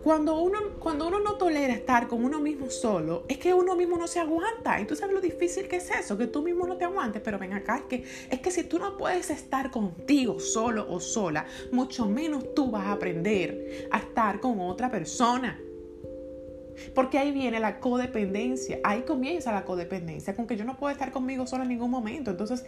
Cuando 0.03 0.39
uno, 0.39 0.59
cuando 0.77 1.07
uno 1.07 1.19
no 1.19 1.33
tolera 1.33 1.73
estar 1.73 2.07
con 2.07 2.23
uno 2.23 2.39
mismo 2.39 2.69
solo, 2.69 3.23
es 3.27 3.39
que 3.39 3.55
uno 3.55 3.75
mismo 3.75 3.97
no 3.97 4.05
se 4.05 4.19
aguanta. 4.19 4.79
Y 4.79 4.85
tú 4.85 4.95
sabes 4.95 5.15
lo 5.15 5.19
difícil 5.19 5.67
que 5.67 5.77
es 5.77 5.89
eso, 5.89 6.15
que 6.15 6.27
tú 6.27 6.43
mismo 6.43 6.67
no 6.67 6.77
te 6.77 6.85
aguantes. 6.85 7.23
Pero 7.25 7.39
ven 7.39 7.53
acá, 7.53 7.77
es 7.77 7.83
que, 7.85 8.03
es 8.29 8.39
que 8.39 8.51
si 8.51 8.65
tú 8.65 8.77
no 8.77 8.97
puedes 8.97 9.31
estar 9.31 9.71
contigo 9.71 10.39
solo 10.39 10.85
o 10.87 10.99
sola, 10.99 11.47
mucho 11.71 12.05
menos 12.05 12.53
tú 12.53 12.69
vas 12.69 12.85
a 12.85 12.91
aprender 12.91 13.87
a 13.89 13.97
estar 13.97 14.39
con 14.39 14.59
otra 14.59 14.91
persona. 14.91 15.59
Porque 16.93 17.17
ahí 17.17 17.31
viene 17.31 17.59
la 17.59 17.79
codependencia, 17.79 18.79
ahí 18.83 19.01
comienza 19.01 19.51
la 19.51 19.65
codependencia, 19.65 20.35
con 20.35 20.47
que 20.47 20.57
yo 20.57 20.65
no 20.65 20.77
puedo 20.77 20.91
estar 20.91 21.11
conmigo 21.11 21.47
solo 21.47 21.63
en 21.63 21.69
ningún 21.69 21.91
momento. 21.91 22.31
Entonces, 22.31 22.65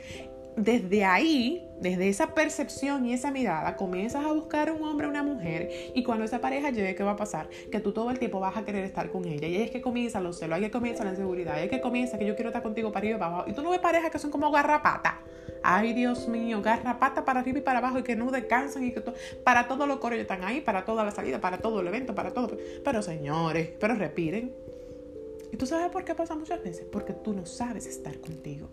desde 0.58 1.06
ahí, 1.06 1.70
desde 1.80 2.10
esa 2.10 2.34
percepción 2.34 3.06
y 3.06 3.14
esa 3.14 3.30
mirada, 3.30 3.76
comienzas 3.76 4.26
a 4.26 4.32
buscar 4.34 4.72
un 4.72 4.82
hombre 4.82 5.08
una 5.08 5.22
mujer 5.22 5.70
y 5.94 6.04
cuando 6.04 6.26
esa 6.26 6.42
pareja 6.42 6.72
llegue, 6.72 6.96
¿qué 6.96 7.04
va 7.04 7.12
a 7.12 7.16
pasar? 7.16 7.48
Que 7.72 7.80
tú 7.80 7.92
todo 7.92 8.10
el 8.10 8.18
tiempo 8.18 8.40
vas 8.40 8.58
a 8.58 8.66
querer 8.66 8.84
estar 8.84 9.12
con 9.12 9.24
ella 9.26 9.48
y 9.48 9.58
es 9.58 9.70
que 9.70 9.82
comienza 9.82 10.20
los 10.20 10.40
celos, 10.40 10.58
es 10.58 10.66
que 10.66 10.72
comienza 10.72 11.04
la 11.04 11.12
inseguridad, 11.12 11.64
es 11.64 11.70
que 11.70 11.80
comienza 11.80 12.18
que 12.18 12.26
yo 12.26 12.36
quiero 12.36 12.50
estar 12.50 12.64
contigo 12.64 12.92
para 12.92 13.02
arriba 13.02 13.18
y 13.18 13.20
para 13.20 13.32
abajo. 13.34 13.50
Y 13.50 13.54
tú 13.54 13.62
no 13.62 13.70
ves 13.70 13.80
parejas 13.80 14.10
que 14.10 14.18
son 14.18 14.32
como 14.32 14.50
garrapata. 14.52 15.22
Ay, 15.62 15.94
Dios 15.94 16.28
mío, 16.28 16.60
garrapata 16.64 17.24
para 17.24 17.42
arriba 17.42 17.60
y 17.60 17.62
para 17.62 17.78
abajo 17.78 18.00
y 18.00 18.04
que 18.04 18.16
no 18.16 18.32
descansan 18.32 18.84
y 18.84 18.92
que 18.92 19.04
para 19.44 19.68
todos 19.68 19.88
los 19.88 19.98
coros 19.98 20.18
están 20.18 20.44
ahí, 20.44 20.62
para 20.62 20.86
toda 20.86 21.04
la 21.04 21.12
salida, 21.12 21.40
para 21.40 21.60
todo 21.60 21.82
el 21.82 21.88
evento, 21.88 22.16
para 22.16 22.34
todo. 22.34 22.58
Pero 22.84 23.04
señores, 23.04 23.70
pero 23.80 23.94
respiren. 23.94 24.56
¿Y 25.52 25.58
tú 25.58 25.68
sabes 25.68 25.92
por 25.92 26.04
qué 26.04 26.16
pasa 26.16 26.36
muchas 26.36 26.64
veces? 26.64 26.88
Porque 26.92 27.14
tú 27.14 27.34
no 27.34 27.46
sabes 27.46 27.86
estar 27.86 28.20
contigo. 28.20 28.70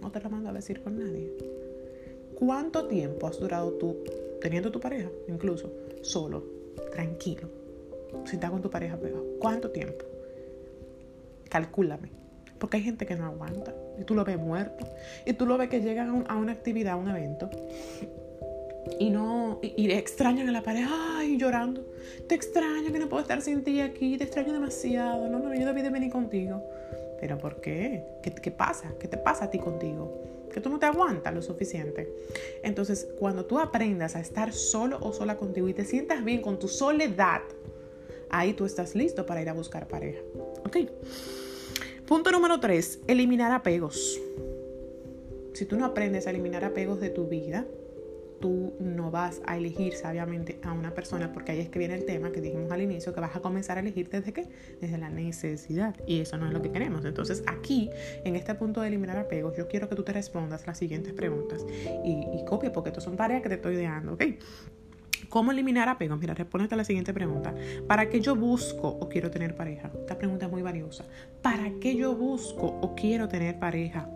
No 0.00 0.10
te 0.10 0.20
lo 0.20 0.30
mando 0.30 0.50
a 0.50 0.52
decir 0.52 0.82
con 0.82 0.98
nadie. 0.98 1.30
¿Cuánto 2.34 2.86
tiempo 2.86 3.26
has 3.26 3.38
durado 3.38 3.72
tú 3.72 3.98
teniendo 4.40 4.70
tu 4.70 4.80
pareja, 4.80 5.10
incluso, 5.28 5.70
solo, 6.00 6.42
tranquilo, 6.90 7.48
si 8.24 8.36
estás 8.36 8.50
con 8.50 8.62
tu 8.62 8.70
pareja 8.70 8.96
pegado? 8.96 9.24
¿Cuánto 9.38 9.70
tiempo? 9.70 10.04
Calcúlame. 11.48 12.10
Porque 12.58 12.76
hay 12.76 12.82
gente 12.82 13.06
que 13.06 13.16
no 13.16 13.26
aguanta. 13.26 13.74
Y 13.98 14.04
tú 14.04 14.14
lo 14.14 14.24
ves 14.24 14.38
muerto. 14.38 14.86
Y 15.26 15.32
tú 15.32 15.46
lo 15.46 15.56
ves 15.56 15.68
que 15.68 15.80
llegan 15.80 16.24
a 16.28 16.36
una 16.36 16.52
actividad, 16.52 16.92
a 16.92 16.96
un 16.96 17.08
evento. 17.08 17.50
Y 18.98 19.10
no, 19.10 19.58
y, 19.62 19.90
extrañan 19.90 20.48
a 20.48 20.52
la 20.52 20.62
pareja, 20.62 20.90
ay, 21.18 21.36
llorando. 21.38 21.86
Te 22.28 22.34
extraño 22.34 22.92
que 22.92 22.98
no 22.98 23.08
puedo 23.08 23.22
estar 23.22 23.40
sin 23.42 23.62
ti 23.62 23.80
aquí, 23.80 24.16
te 24.16 24.24
extraño 24.24 24.52
demasiado. 24.52 25.28
No, 25.28 25.38
no, 25.38 25.54
yo 25.54 25.66
debí 25.66 25.82
de 25.82 25.90
venir 25.90 26.10
contigo. 26.10 26.62
¿Pero 27.20 27.38
por 27.38 27.60
qué? 27.60 28.04
¿Qué, 28.22 28.34
qué 28.34 28.50
pasa? 28.50 28.94
¿Qué 28.98 29.08
te 29.08 29.16
pasa 29.16 29.46
a 29.46 29.50
ti 29.50 29.58
contigo? 29.58 30.30
que 30.50 30.60
tú 30.60 30.68
no 30.68 30.78
te 30.78 30.86
aguantas 30.86 31.32
lo 31.32 31.42
suficiente. 31.42 32.12
Entonces, 32.62 33.08
cuando 33.18 33.46
tú 33.46 33.58
aprendas 33.58 34.16
a 34.16 34.20
estar 34.20 34.52
solo 34.52 34.98
o 35.00 35.12
sola 35.12 35.36
contigo 35.36 35.68
y 35.68 35.74
te 35.74 35.84
sientas 35.84 36.24
bien 36.24 36.42
con 36.42 36.58
tu 36.58 36.68
soledad, 36.68 37.42
ahí 38.28 38.52
tú 38.52 38.64
estás 38.64 38.94
listo 38.94 39.24
para 39.26 39.40
ir 39.40 39.48
a 39.48 39.52
buscar 39.52 39.86
pareja. 39.88 40.20
¿Ok? 40.66 40.76
Punto 42.06 42.32
número 42.32 42.58
tres, 42.58 43.00
eliminar 43.06 43.52
apegos. 43.52 44.20
Si 45.52 45.64
tú 45.64 45.76
no 45.76 45.84
aprendes 45.84 46.26
a 46.26 46.30
eliminar 46.30 46.64
apegos 46.64 47.00
de 47.00 47.10
tu 47.10 47.26
vida, 47.26 47.66
tú 48.40 48.74
no 48.80 49.10
vas 49.10 49.40
a 49.46 49.56
elegir 49.56 49.92
sabiamente 49.94 50.58
a 50.62 50.72
una 50.72 50.94
persona, 50.94 51.32
porque 51.32 51.52
ahí 51.52 51.60
es 51.60 51.68
que 51.68 51.78
viene 51.78 51.94
el 51.94 52.04
tema 52.04 52.32
que 52.32 52.40
dijimos 52.40 52.70
al 52.72 52.82
inicio, 52.82 53.14
que 53.14 53.20
vas 53.20 53.36
a 53.36 53.40
comenzar 53.40 53.76
a 53.76 53.80
elegir 53.80 54.08
desde 54.08 54.32
qué? 54.32 54.48
Desde 54.80 54.98
la 54.98 55.10
necesidad. 55.10 55.94
Y 56.06 56.20
eso 56.20 56.36
no 56.36 56.46
es 56.46 56.52
lo 56.52 56.62
que 56.62 56.72
queremos. 56.72 57.04
Entonces 57.04 57.44
aquí, 57.46 57.90
en 58.24 58.36
este 58.36 58.54
punto 58.54 58.80
de 58.80 58.88
eliminar 58.88 59.18
apegos, 59.18 59.56
yo 59.56 59.68
quiero 59.68 59.88
que 59.88 59.94
tú 59.94 60.02
te 60.02 60.12
respondas 60.12 60.66
las 60.66 60.78
siguientes 60.78 61.12
preguntas 61.12 61.64
y, 62.04 62.26
y 62.36 62.44
copia, 62.46 62.72
porque 62.72 62.88
esto 62.88 63.00
son 63.00 63.16
tareas 63.16 63.42
que 63.42 63.48
te 63.48 63.56
estoy 63.56 63.76
dejando, 63.76 64.14
¿ok? 64.14 64.24
¿Cómo 65.28 65.52
eliminar 65.52 65.88
apegos? 65.88 66.18
Mira, 66.18 66.34
responde 66.34 66.68
a 66.72 66.76
la 66.76 66.84
siguiente 66.84 67.12
pregunta. 67.12 67.54
¿Para 67.86 68.08
qué 68.08 68.20
yo 68.20 68.34
busco 68.34 68.88
o 68.88 69.08
quiero 69.08 69.30
tener 69.30 69.54
pareja? 69.54 69.90
Esta 70.00 70.18
pregunta 70.18 70.46
es 70.46 70.52
muy 70.52 70.62
valiosa. 70.62 71.04
¿Para 71.42 71.70
qué 71.80 71.94
yo 71.94 72.16
busco 72.16 72.66
o 72.66 72.94
quiero 72.94 73.28
tener 73.28 73.58
pareja? 73.58 74.08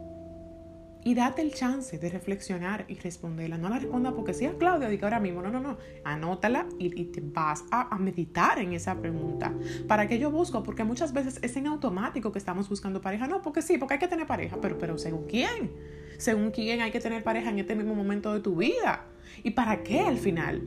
Y 1.05 1.15
date 1.15 1.43
el 1.43 1.53
chance 1.53 1.99
de 1.99 2.09
reflexionar 2.09 2.87
y 2.89 2.95
responderla. 2.95 3.59
No 3.59 3.69
la 3.69 3.79
responda 3.79 4.13
porque 4.13 4.33
sea 4.33 4.55
Claudia, 4.59 4.89
diga 4.89 5.07
ahora 5.07 5.21
mismo. 5.21 5.43
No, 5.43 5.51
no, 5.51 5.61
no. 5.61 5.77
Anótala 6.03 6.67
y, 6.79 6.89
te 7.05 7.21
vas 7.23 7.65
a, 7.71 7.97
meditar 7.99 8.59
en 8.59 8.73
esa 8.73 8.99
pregunta. 8.99 9.53
¿Para 9.87 10.09
qué 10.09 10.19
yo 10.19 10.31
busco? 10.31 10.63
Porque 10.63 10.83
muchas 10.83 11.13
veces 11.13 11.39
es 11.43 11.57
en 11.57 11.67
automático 11.67 12.33
que 12.33 12.39
estamos 12.39 12.71
buscando 12.71 13.03
pareja. 13.03 13.27
No, 13.27 13.43
porque 13.43 13.61
sí, 13.61 13.77
porque 13.77 13.95
hay 13.95 14.01
que 14.01 14.09
tener 14.09 14.27
pareja. 14.27 14.57
Pero, 14.63 14.79
pero 14.79 14.97
según 14.97 15.27
quién? 15.27 15.73
Según 16.17 16.51
quién 16.51 16.81
hay 16.81 16.91
que 16.91 17.01
tener 17.01 17.23
pareja 17.23 17.51
en 17.51 17.59
este 17.59 17.75
mismo 17.75 17.95
momento 17.95 18.33
de 18.33 18.41
tu 18.41 18.57
vida. 18.57 19.05
¿Y 19.43 19.51
para 19.51 19.83
qué 19.83 20.01
al 20.01 20.17
final? 20.17 20.63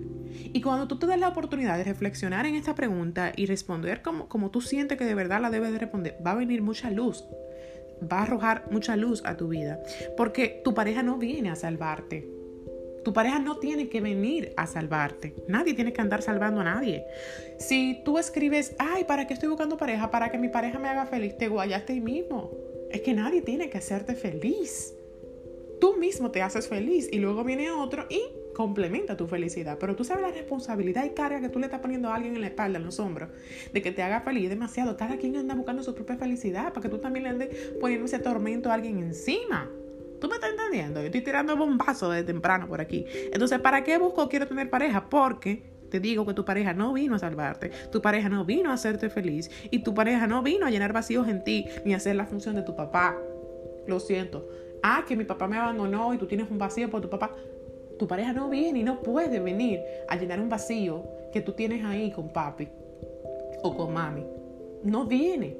Y 0.53 0.61
cuando 0.61 0.87
tú 0.87 0.99
te 0.99 1.07
des 1.07 1.19
la 1.19 1.29
oportunidad 1.29 1.77
de 1.77 1.83
reflexionar 1.83 2.45
en 2.45 2.53
esta 2.53 2.75
pregunta 2.75 3.31
y 3.35 3.47
responder 3.47 4.03
como, 4.03 4.27
como 4.27 4.51
tú 4.51 4.61
sientes 4.61 4.99
que 4.99 5.05
de 5.05 5.15
verdad 5.15 5.41
la 5.41 5.49
debes 5.49 5.71
de 5.71 5.79
responder, 5.79 6.17
va 6.25 6.31
a 6.31 6.35
venir 6.35 6.61
mucha 6.61 6.91
luz 6.91 7.23
va 8.01 8.19
a 8.19 8.23
arrojar 8.23 8.65
mucha 8.71 8.95
luz 8.95 9.23
a 9.25 9.37
tu 9.37 9.47
vida. 9.47 9.81
Porque 10.15 10.61
tu 10.63 10.73
pareja 10.73 11.03
no 11.03 11.17
viene 11.17 11.49
a 11.49 11.55
salvarte. 11.55 12.27
Tu 13.03 13.13
pareja 13.13 13.39
no 13.39 13.57
tiene 13.57 13.87
que 13.87 14.01
venir 14.01 14.53
a 14.57 14.67
salvarte. 14.67 15.33
Nadie 15.47 15.73
tiene 15.73 15.93
que 15.93 16.01
andar 16.01 16.21
salvando 16.21 16.59
a 16.59 16.65
nadie. 16.65 17.05
Si 17.57 18.01
tú 18.03 18.17
escribes, 18.17 18.75
ay, 18.79 19.05
¿para 19.05 19.27
qué 19.27 19.33
estoy 19.33 19.47
buscando 19.47 19.77
pareja? 19.77 20.11
Para 20.11 20.29
que 20.29 20.37
mi 20.37 20.49
pareja 20.49 20.77
me 20.77 20.89
haga 20.89 21.05
feliz, 21.05 21.37
te 21.37 21.47
guayaste 21.47 21.93
ahí 21.93 22.01
mismo. 22.01 22.51
Es 22.91 23.01
que 23.01 23.13
nadie 23.13 23.41
tiene 23.41 23.69
que 23.69 23.77
hacerte 23.77 24.13
feliz. 24.13 24.93
Tú 25.79 25.95
mismo 25.95 26.31
te 26.31 26.41
haces 26.41 26.67
feliz 26.67 27.07
y 27.11 27.19
luego 27.19 27.43
viene 27.43 27.71
otro 27.71 28.07
y 28.09 28.21
complementa 28.57 29.15
tu 29.15 29.27
felicidad. 29.27 29.77
Pero 29.79 29.95
tú 29.95 30.03
sabes 30.03 30.23
la 30.23 30.31
responsabilidad 30.31 31.05
y 31.05 31.11
carga 31.11 31.39
que 31.39 31.49
tú 31.49 31.59
le 31.59 31.65
estás 31.65 31.79
poniendo 31.79 32.09
a 32.09 32.15
alguien 32.15 32.33
en 32.33 32.41
la 32.41 32.47
espalda, 32.47 32.79
en 32.79 32.85
los 32.85 32.99
hombros, 32.99 33.29
de 33.71 33.83
que 33.83 33.91
te 33.91 34.01
haga 34.01 34.21
feliz 34.21 34.49
demasiado. 34.49 34.97
Cada 34.97 35.17
quien 35.17 35.35
anda 35.35 35.53
buscando 35.53 35.83
su 35.83 35.93
propia 35.93 36.17
felicidad 36.17 36.73
para 36.73 36.81
que 36.81 36.89
tú 36.89 36.97
también 36.97 37.25
le 37.25 37.29
andes 37.29 37.49
poniendo 37.79 38.07
ese 38.07 38.17
tormento 38.17 38.71
a 38.71 38.73
alguien 38.73 38.97
encima. 38.97 39.69
¿Tú 40.19 40.27
me 40.27 40.33
estás 40.33 40.49
entendiendo? 40.49 41.01
Yo 41.01 41.05
estoy 41.05 41.21
tirando 41.21 41.55
bombazo 41.55 42.09
desde 42.09 42.25
temprano 42.25 42.67
por 42.67 42.81
aquí. 42.81 43.05
Entonces, 43.31 43.59
¿para 43.59 43.83
qué 43.83 43.99
busco 43.99 44.27
quiero 44.27 44.47
tener 44.47 44.71
pareja? 44.71 45.07
Porque 45.07 45.61
te 45.91 45.99
digo 45.99 46.25
que 46.25 46.33
tu 46.33 46.43
pareja 46.43 46.73
no 46.73 46.93
vino 46.93 47.13
a 47.13 47.19
salvarte, 47.19 47.69
tu 47.91 48.01
pareja 48.01 48.27
no 48.27 48.43
vino 48.43 48.71
a 48.71 48.73
hacerte 48.73 49.11
feliz 49.11 49.51
y 49.69 49.83
tu 49.83 49.93
pareja 49.93 50.25
no 50.25 50.41
vino 50.41 50.65
a 50.65 50.71
llenar 50.71 50.93
vacíos 50.93 51.27
en 51.27 51.43
ti 51.43 51.67
ni 51.85 51.93
a 51.93 51.97
hacer 51.97 52.15
la 52.15 52.25
función 52.25 52.55
de 52.55 52.63
tu 52.63 52.75
papá. 52.75 53.15
Lo 53.85 53.99
siento. 53.99 54.49
Ah, 54.81 55.05
que 55.07 55.15
mi 55.15 55.25
papá 55.25 55.47
me 55.47 55.57
abandonó 55.57 56.11
y 56.15 56.17
tú 56.17 56.25
tienes 56.25 56.49
un 56.49 56.57
vacío 56.57 56.89
por 56.89 57.01
tu 57.01 57.09
papá. 57.11 57.35
Tu 57.97 58.07
pareja 58.07 58.33
no 58.33 58.49
viene 58.49 58.79
y 58.79 58.83
no 58.83 59.01
puede 59.01 59.39
venir 59.39 59.81
a 60.07 60.15
llenar 60.15 60.39
un 60.39 60.49
vacío 60.49 61.03
que 61.31 61.41
tú 61.41 61.53
tienes 61.53 61.83
ahí 61.83 62.11
con 62.11 62.29
papi 62.29 62.67
o 63.63 63.75
con 63.75 63.93
mami. 63.93 64.25
No 64.83 65.05
viene 65.05 65.57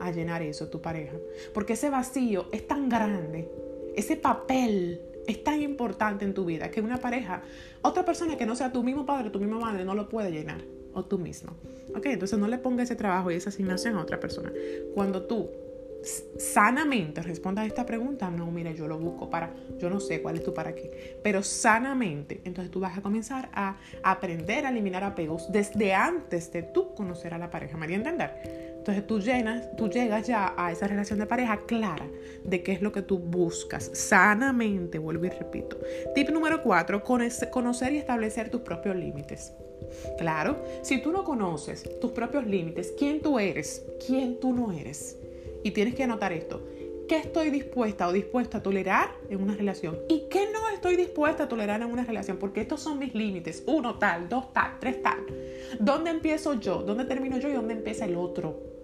a 0.00 0.10
llenar 0.10 0.42
eso 0.42 0.68
tu 0.68 0.80
pareja. 0.80 1.16
Porque 1.54 1.74
ese 1.74 1.90
vacío 1.90 2.46
es 2.52 2.66
tan 2.66 2.88
grande, 2.88 3.48
ese 3.94 4.16
papel 4.16 5.00
es 5.26 5.44
tan 5.44 5.60
importante 5.60 6.24
en 6.24 6.34
tu 6.34 6.44
vida 6.44 6.70
que 6.70 6.80
una 6.80 6.98
pareja, 6.98 7.42
otra 7.82 8.04
persona 8.04 8.36
que 8.36 8.46
no 8.46 8.56
sea 8.56 8.72
tu 8.72 8.82
mismo 8.82 9.04
padre, 9.04 9.30
tu 9.30 9.38
misma 9.38 9.58
madre, 9.58 9.84
no 9.84 9.94
lo 9.94 10.08
puede 10.08 10.30
llenar. 10.30 10.60
O 10.94 11.04
tú 11.04 11.18
mismo. 11.18 11.52
Ok, 11.94 12.06
entonces 12.06 12.38
no 12.38 12.48
le 12.48 12.58
pongas 12.58 12.84
ese 12.84 12.96
trabajo 12.96 13.30
y 13.30 13.34
esa 13.34 13.50
asignación 13.50 13.96
a 13.96 14.02
otra 14.02 14.18
persona. 14.18 14.52
Cuando 14.94 15.22
tú 15.22 15.48
sanamente 16.38 17.22
responda 17.22 17.62
a 17.62 17.66
esta 17.66 17.84
pregunta, 17.84 18.30
no, 18.30 18.50
mira, 18.50 18.70
yo 18.72 18.86
lo 18.86 18.98
busco 18.98 19.28
para, 19.28 19.54
yo 19.78 19.90
no 19.90 20.00
sé 20.00 20.22
cuál 20.22 20.36
es 20.36 20.44
tu 20.44 20.54
para 20.54 20.74
qué, 20.74 21.18
pero 21.22 21.42
sanamente, 21.42 22.40
entonces 22.44 22.70
tú 22.70 22.80
vas 22.80 22.96
a 22.96 23.02
comenzar 23.02 23.48
a 23.52 23.76
aprender 24.02 24.64
a 24.64 24.70
eliminar 24.70 25.04
apegos 25.04 25.50
desde 25.50 25.92
antes 25.94 26.52
de 26.52 26.62
tú 26.62 26.94
conocer 26.94 27.34
a 27.34 27.38
la 27.38 27.50
pareja, 27.50 27.76
¿me 27.76 27.92
entender? 27.92 28.68
Entonces 28.78 29.06
tú, 29.06 29.20
llenas, 29.20 29.76
tú 29.76 29.90
llegas 29.90 30.26
ya 30.26 30.54
a 30.56 30.72
esa 30.72 30.86
relación 30.86 31.18
de 31.18 31.26
pareja 31.26 31.58
clara 31.66 32.06
de 32.42 32.62
qué 32.62 32.72
es 32.72 32.80
lo 32.80 32.90
que 32.90 33.02
tú 33.02 33.18
buscas, 33.18 33.90
sanamente, 33.92 34.98
vuelvo 34.98 35.26
y 35.26 35.28
repito. 35.28 35.78
Tip 36.14 36.30
número 36.30 36.62
cuatro, 36.62 37.02
conocer 37.02 37.92
y 37.92 37.98
establecer 37.98 38.48
tus 38.48 38.62
propios 38.62 38.96
límites. 38.96 39.52
Claro, 40.16 40.62
si 40.82 41.02
tú 41.02 41.12
no 41.12 41.24
conoces 41.24 41.84
tus 42.00 42.12
propios 42.12 42.46
límites, 42.46 42.94
quién 42.96 43.20
tú 43.20 43.38
eres, 43.38 43.84
quién 44.06 44.40
tú 44.40 44.54
no 44.54 44.72
eres, 44.72 45.18
y 45.62 45.70
tienes 45.72 45.94
que 45.94 46.04
anotar 46.04 46.32
esto. 46.32 46.62
¿Qué 47.08 47.16
estoy 47.16 47.48
dispuesta 47.48 48.06
o 48.06 48.12
dispuesta 48.12 48.58
a 48.58 48.62
tolerar 48.62 49.14
en 49.30 49.42
una 49.42 49.56
relación? 49.56 49.98
¿Y 50.10 50.28
qué 50.28 50.46
no 50.52 50.68
estoy 50.68 50.96
dispuesta 50.96 51.44
a 51.44 51.48
tolerar 51.48 51.80
en 51.80 51.90
una 51.90 52.04
relación? 52.04 52.36
Porque 52.36 52.60
estos 52.60 52.80
son 52.80 52.98
mis 52.98 53.14
límites. 53.14 53.62
Uno 53.66 53.98
tal, 53.98 54.28
dos 54.28 54.52
tal, 54.52 54.78
tres 54.78 55.02
tal. 55.02 55.24
¿Dónde 55.80 56.10
empiezo 56.10 56.54
yo? 56.54 56.82
¿Dónde 56.82 57.06
termino 57.06 57.38
yo 57.38 57.48
y 57.48 57.52
dónde 57.52 57.72
empieza 57.72 58.04
el 58.04 58.14
otro? 58.14 58.77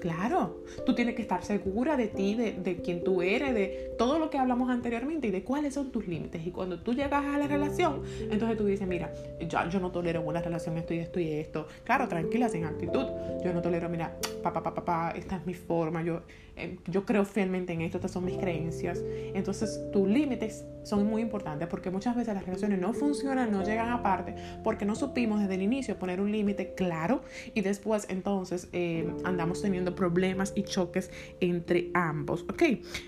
Claro, 0.00 0.62
tú 0.86 0.94
tienes 0.94 1.14
que 1.14 1.22
estar 1.22 1.42
segura 1.44 1.96
de 1.96 2.06
ti, 2.06 2.34
de, 2.34 2.80
quién 2.84 3.02
tú 3.02 3.22
eres, 3.22 3.52
de 3.52 3.94
todo 3.98 4.18
lo 4.18 4.30
que 4.30 4.38
hablamos 4.38 4.70
anteriormente 4.70 5.26
y 5.26 5.30
de 5.30 5.42
cuáles 5.42 5.74
son 5.74 5.90
tus 5.90 6.06
límites. 6.06 6.46
Y 6.46 6.50
cuando 6.50 6.80
tú 6.80 6.94
llegas 6.94 7.24
a 7.24 7.38
la 7.38 7.46
relación, 7.48 8.02
entonces 8.30 8.56
tú 8.56 8.66
dices, 8.66 8.86
mira, 8.86 9.12
ya, 9.40 9.68
yo 9.68 9.80
no 9.80 9.90
tolero 9.90 10.22
una 10.22 10.40
relación 10.40 10.78
esto 10.78 10.94
y 10.94 10.98
esto 10.98 11.18
y 11.18 11.32
esto. 11.32 11.66
Claro, 11.84 12.06
tranquila, 12.06 12.48
sin 12.48 12.64
actitud. 12.64 13.06
Yo 13.44 13.52
no 13.52 13.60
tolero, 13.60 13.88
mira, 13.88 14.16
papá, 14.42 14.62
papá, 14.62 14.74
papá, 14.74 15.12
esta 15.16 15.36
es 15.36 15.46
mi 15.46 15.54
forma, 15.54 16.02
yo, 16.02 16.22
eh, 16.56 16.78
yo 16.86 17.04
creo 17.04 17.24
fielmente 17.24 17.72
en 17.72 17.80
esto, 17.80 17.98
estas 17.98 18.12
son 18.12 18.24
mis 18.24 18.36
creencias. 18.36 19.02
Entonces, 19.34 19.80
tus 19.92 20.08
límites 20.08 20.64
son 20.82 21.06
muy 21.06 21.22
importantes 21.22 21.68
porque 21.68 21.90
muchas 21.90 22.16
veces 22.16 22.34
las 22.34 22.44
relaciones 22.44 22.80
no 22.80 22.92
funcionan, 22.92 23.50
no 23.50 23.62
llegan 23.64 23.90
aparte, 23.90 24.34
porque 24.64 24.84
no 24.84 24.94
supimos 24.94 25.40
desde 25.40 25.54
el 25.54 25.62
inicio 25.62 25.98
poner 25.98 26.20
un 26.20 26.32
límite 26.32 26.74
claro 26.74 27.22
y 27.54 27.60
después 27.60 28.06
entonces 28.08 28.68
eh, 28.72 29.12
andamos 29.24 29.62
teniendo 29.62 29.94
problemas 29.94 30.52
y 30.54 30.62
choques 30.62 31.10
entre 31.40 31.90
ambos. 31.94 32.42
Ok, 32.42 32.62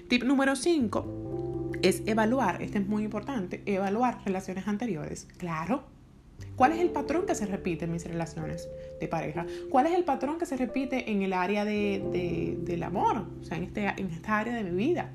tip 0.09 0.25
número 0.25 0.57
5 0.57 1.71
es 1.83 2.03
evaluar, 2.07 2.63
este 2.63 2.79
es 2.79 2.87
muy 2.87 3.05
importante, 3.05 3.63
evaluar 3.67 4.19
relaciones 4.25 4.69
anteriores. 4.69 5.27
Claro. 5.39 5.85
¿Cuál 6.57 6.73
es 6.73 6.81
el 6.81 6.91
patrón 6.91 7.27
que 7.27 7.35
se 7.35 7.47
repite 7.47 7.87
en 7.87 7.93
mis 7.93 8.07
relaciones 8.07 8.69
de 8.99 9.09
pareja? 9.09 9.47
¿Cuál 9.71 9.87
es 9.87 9.93
el 9.93 10.05
patrón 10.05 10.39
que 10.39 10.47
se 10.47 10.57
repite 10.57 11.11
en 11.11 11.23
el 11.23 11.33
área 11.33 11.65
de, 11.65 12.59
del 12.63 12.83
amor? 12.83 13.27
O 13.41 13.45
sea, 13.45 13.57
en, 13.57 13.65
este, 13.65 13.87
en 13.87 14.07
esta 14.11 14.39
área 14.39 14.55
de 14.55 14.65
mi 14.65 14.77
vida. 14.77 15.11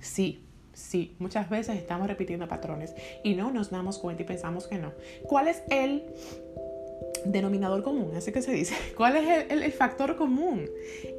Sí, 0.00 0.44
Sí, 0.74 1.16
muchas 1.18 1.48
veces 1.48 1.76
estamos 1.76 2.08
repitiendo 2.08 2.48
patrones 2.48 2.94
y 3.22 3.34
no 3.34 3.50
nos 3.50 3.70
damos 3.70 3.98
cuenta 3.98 4.22
y 4.22 4.26
pensamos 4.26 4.66
que 4.66 4.78
no. 4.78 4.92
¿Cuál 5.28 5.48
es 5.48 5.62
el 5.70 6.04
denominador 7.24 7.82
común, 7.82 8.12
así 8.16 8.32
que 8.32 8.42
se 8.42 8.52
dice, 8.52 8.74
¿cuál 8.96 9.16
es 9.16 9.46
el, 9.50 9.72
factor 9.72 10.16
común 10.16 10.68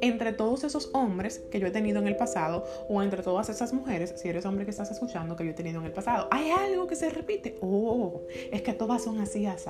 entre 0.00 0.32
todos 0.32 0.64
esos 0.64 0.90
hombres 0.94 1.42
que 1.50 1.60
yo 1.60 1.66
he 1.66 1.70
tenido 1.70 1.98
en 1.98 2.06
el 2.06 2.16
pasado 2.16 2.64
o 2.88 3.02
entre 3.02 3.22
todas 3.22 3.48
esas 3.48 3.72
mujeres, 3.72 4.14
si 4.16 4.28
eres 4.28 4.46
hombre 4.46 4.64
que 4.64 4.70
estás 4.70 4.90
escuchando, 4.90 5.36
que 5.36 5.44
yo 5.44 5.50
he 5.50 5.54
tenido 5.54 5.80
en 5.80 5.86
el 5.86 5.92
pasado? 5.92 6.28
¿Hay 6.30 6.50
algo 6.50 6.86
que 6.86 6.96
se 6.96 7.10
repite? 7.10 7.56
Oh, 7.60 8.22
es 8.52 8.62
que 8.62 8.72
todas 8.72 9.02
son 9.02 9.20
así, 9.20 9.46
así. 9.46 9.66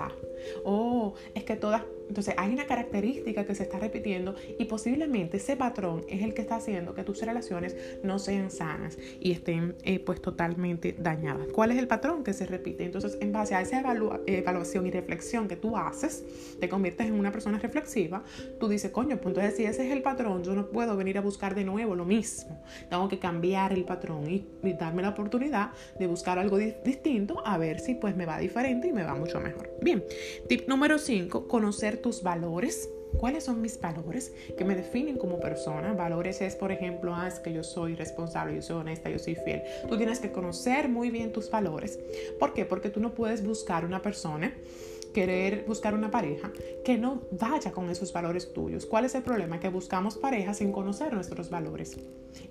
Oh, 0.65 1.15
es 1.35 1.45
que 1.45 1.57
todas 1.57 1.83
Entonces 2.09 2.35
hay 2.37 2.53
una 2.53 2.67
característica 2.67 3.45
que 3.45 3.55
se 3.55 3.65
está 3.65 3.79
repitiendo 3.79 4.35
y 4.59 4.65
posiblemente 4.67 5.37
ese 5.39 5.57
patrón 5.57 6.05
es 6.09 6.23
el 6.23 6.35
que 6.35 6.43
está 6.43 6.57
haciendo 6.57 6.95
que 6.95 7.03
tus 7.03 7.21
relaciones 7.23 7.77
no 8.03 8.19
sean 8.19 8.51
sanas 8.51 8.99
y 9.21 9.33
estén 9.33 9.77
eh, 9.83 9.99
pues 9.99 10.21
totalmente 10.21 10.95
dañadas. 10.99 11.49
¿Cuál 11.53 11.73
es 11.73 11.79
el 11.79 11.89
patrón 11.89 12.25
que 12.25 12.33
se 12.33 12.47
repite? 12.47 12.85
Entonces 12.85 13.19
en 13.21 13.33
base 13.33 13.55
a 13.55 13.61
esa 13.61 13.81
evaluación 14.27 14.87
y 14.87 14.91
reflexión 14.91 15.49
que 15.49 15.57
tú 15.57 15.77
haces, 15.77 16.25
te 16.61 16.69
conviertes 16.69 17.07
en 17.07 17.15
una 17.15 17.33
persona 17.33 17.59
reflexiva, 17.59 18.25
tú 18.59 18.69
dices, 18.69 18.91
coño, 18.91 19.17
pues 19.17 19.29
entonces 19.29 19.57
si 19.57 19.65
ese 19.65 19.87
es 19.87 19.93
el 19.93 20.03
patrón, 20.03 20.43
yo 20.45 20.55
no 20.55 20.69
puedo 20.69 20.97
venir 20.97 21.19
a 21.19 21.21
buscar 21.21 21.55
de 21.55 21.65
nuevo 21.65 21.95
lo 21.95 22.05
mismo. 22.05 22.63
Tengo 22.89 23.09
que 23.09 23.19
cambiar 23.19 23.73
el 23.73 23.85
patrón 23.85 24.29
y, 24.29 24.47
darme 24.77 25.03
la 25.03 25.11
oportunidad 25.11 25.71
de 25.99 26.07
buscar 26.07 26.39
algo 26.39 26.59
distinto 26.59 27.43
a 27.47 27.57
ver 27.57 27.81
si 27.81 27.95
pues 27.95 28.15
me 28.17 28.27
va 28.27 28.39
diferente 28.39 28.89
y 28.89 28.93
me 28.93 29.05
va 29.05 29.15
mucho 29.15 29.41
mejor. 29.41 29.71
Bien, 29.81 30.05
tip 30.49 30.69
número 30.69 30.99
5, 30.99 31.49
conocer 31.49 31.96
tus 31.97 32.23
valores. 32.23 32.91
¿Cuáles 33.19 33.45
son 33.45 33.63
mis 33.63 33.81
valores 33.81 34.35
que 34.59 34.65
me 34.65 34.75
definen 34.75 35.17
como 35.17 35.41
persona? 35.41 35.93
Valores 35.95 36.43
es, 36.43 36.55
por 36.55 36.71
ejemplo, 36.71 37.15
ah, 37.15 37.29
es 37.29 37.39
que 37.39 37.53
yo 37.53 37.63
soy 37.63 37.95
responsable, 37.95 38.55
yo 38.57 38.63
soy 38.63 38.77
honesta, 38.77 39.09
yo 39.09 39.19
soy 39.19 39.37
fiel. 39.37 39.63
Tú 39.89 39.97
tienes 39.97 40.21
que 40.21 40.33
conocer 40.33 40.89
muy 40.89 41.11
bien 41.11 41.33
tus 41.33 41.51
valores. 41.51 41.99
¿Por 42.39 42.53
qué? 42.53 42.65
Porque 42.65 42.91
tú 42.91 43.01
no 43.01 43.15
puedes 43.15 43.45
buscar 43.45 43.85
una 43.85 44.03
persona 44.03 44.53
querer 45.17 45.65
buscar 45.67 45.95
una 45.95 46.11
pareja 46.11 46.53
que 46.85 46.99
no 46.99 47.23
vaya 47.31 47.73
con 47.73 47.89
esos 47.89 48.13
valores 48.13 48.53
tuyos. 48.53 48.85
¿Cuál 48.85 49.07
es 49.07 49.15
el 49.15 49.23
problema? 49.23 49.59
Que 49.59 49.71
buscamos 49.71 50.19
pareja 50.19 50.53
sin 50.53 50.73
conocer 50.73 51.15
nuestros 51.15 51.49
valores. 51.49 51.97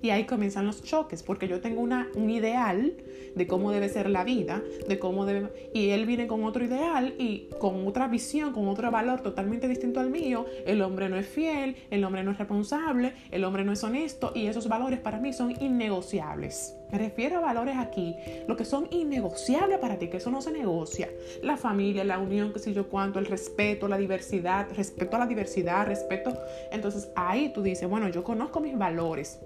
Y 0.02 0.10
ahí 0.10 0.24
comienzan 0.24 0.66
los 0.66 0.82
choques, 0.82 1.22
porque 1.22 1.46
yo 1.46 1.60
tengo 1.60 1.80
un 1.80 2.28
ideal 2.28 2.96
de 3.36 3.46
cómo 3.46 3.70
debe 3.70 3.88
ser 3.88 4.10
la 4.10 4.24
vida, 4.24 4.64
de 4.88 4.98
cómo 4.98 5.26
debe... 5.26 5.70
Y 5.74 5.90
él 5.90 6.06
viene 6.06 6.26
con 6.26 6.42
otro 6.42 6.64
ideal 6.64 7.14
y 7.18 7.50
con 7.60 7.86
otra 7.86 8.08
visión, 8.08 8.52
con 8.52 8.66
otro 8.66 8.90
valor 8.90 9.20
totalmente 9.20 9.68
distinto 9.68 10.00
al 10.00 10.10
mío. 10.10 10.46
El 10.66 10.82
hombre 10.82 11.08
no 11.08 11.16
es 11.16 11.28
fiel, 11.28 11.76
el 11.92 12.02
hombre 12.02 12.24
no 12.24 12.32
es 12.32 12.38
responsable, 12.38 13.12
el 13.30 13.44
hombre 13.44 13.64
no 13.64 13.70
es 13.70 13.84
honesto 13.84 14.32
y 14.34 14.48
esos 14.48 14.66
valores 14.66 14.98
para 14.98 15.20
mí 15.20 15.32
son 15.32 15.54
innegociables. 15.62 16.74
Me 16.90 16.98
refiero 16.98 17.38
a 17.38 17.40
valores 17.40 17.76
aquí, 17.78 18.16
lo 18.46 18.56
que 18.56 18.64
son 18.64 18.86
innegociables 18.90 19.78
para 19.78 19.98
ti, 19.98 20.08
que 20.08 20.18
eso 20.18 20.30
no 20.30 20.40
se 20.40 20.52
negocia. 20.52 21.10
La 21.42 21.56
familia, 21.56 22.04
la 22.04 22.18
unión, 22.18 22.52
qué 22.52 22.58
sé 22.58 22.72
yo 22.72 22.88
cuánto, 22.88 23.18
el 23.18 23.26
respeto, 23.26 23.88
la 23.88 23.98
diversidad, 23.98 24.68
respeto 24.74 25.16
a 25.16 25.20
la 25.20 25.26
diversidad, 25.26 25.86
respeto. 25.86 26.36
Entonces 26.70 27.10
ahí 27.16 27.50
tú 27.52 27.62
dices, 27.62 27.88
bueno, 27.88 28.08
yo 28.08 28.22
conozco 28.22 28.60
mis 28.60 28.78
valores 28.78 29.40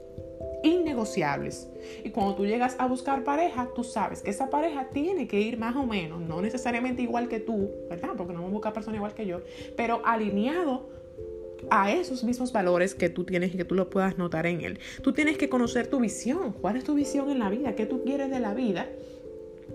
innegociables. 0.63 1.69
Y 2.05 2.11
cuando 2.11 2.35
tú 2.35 2.47
llegas 2.47 2.77
a 2.79 2.87
buscar 2.87 3.25
pareja, 3.25 3.69
tú 3.75 3.85
sabes 3.85 4.23
que 4.23 4.31
esa 4.31 4.51
pareja 4.51 4.89
tiene 4.93 5.27
que 5.27 5.41
ir 5.41 5.59
más 5.59 5.77
o 5.77 5.87
menos, 5.87 6.21
no 6.21 6.43
necesariamente 6.43 7.03
igual 7.03 7.29
que 7.29 7.41
tú, 7.41 7.71
¿verdad? 7.89 8.11
Porque 8.17 8.33
no 8.33 8.41
vamos 8.41 8.51
a 8.51 8.55
buscar 8.55 8.73
persona 8.73 8.97
igual 8.97 9.15
que 9.15 9.27
yo, 9.27 9.41
pero 9.77 10.03
alineado 10.05 11.00
a 11.71 11.93
esos 11.93 12.25
mismos 12.25 12.53
valores 12.53 12.95
que 12.95 13.09
tú 13.09 13.25
tienes 13.25 13.55
y 13.55 13.57
que 13.57 13.65
tú 13.65 13.75
lo 13.75 13.91
puedas 13.91 14.19
notar 14.19 14.47
en 14.47 14.63
él. 14.63 14.79
Tú 15.03 15.13
tienes 15.13 15.37
que 15.37 15.49
conocer 15.49 15.87
tu 15.89 16.01
visión. 16.01 16.53
¿Cuál 16.53 16.77
es 16.77 16.85
tu 16.85 16.95
visión 16.95 17.31
en 17.31 17.39
la 17.39 17.51
vida? 17.51 17.75
¿Qué 17.75 17.87
tú 17.87 18.03
quieres 18.05 18.31
de 18.31 18.41
la 18.41 18.55
vida? 18.55 18.89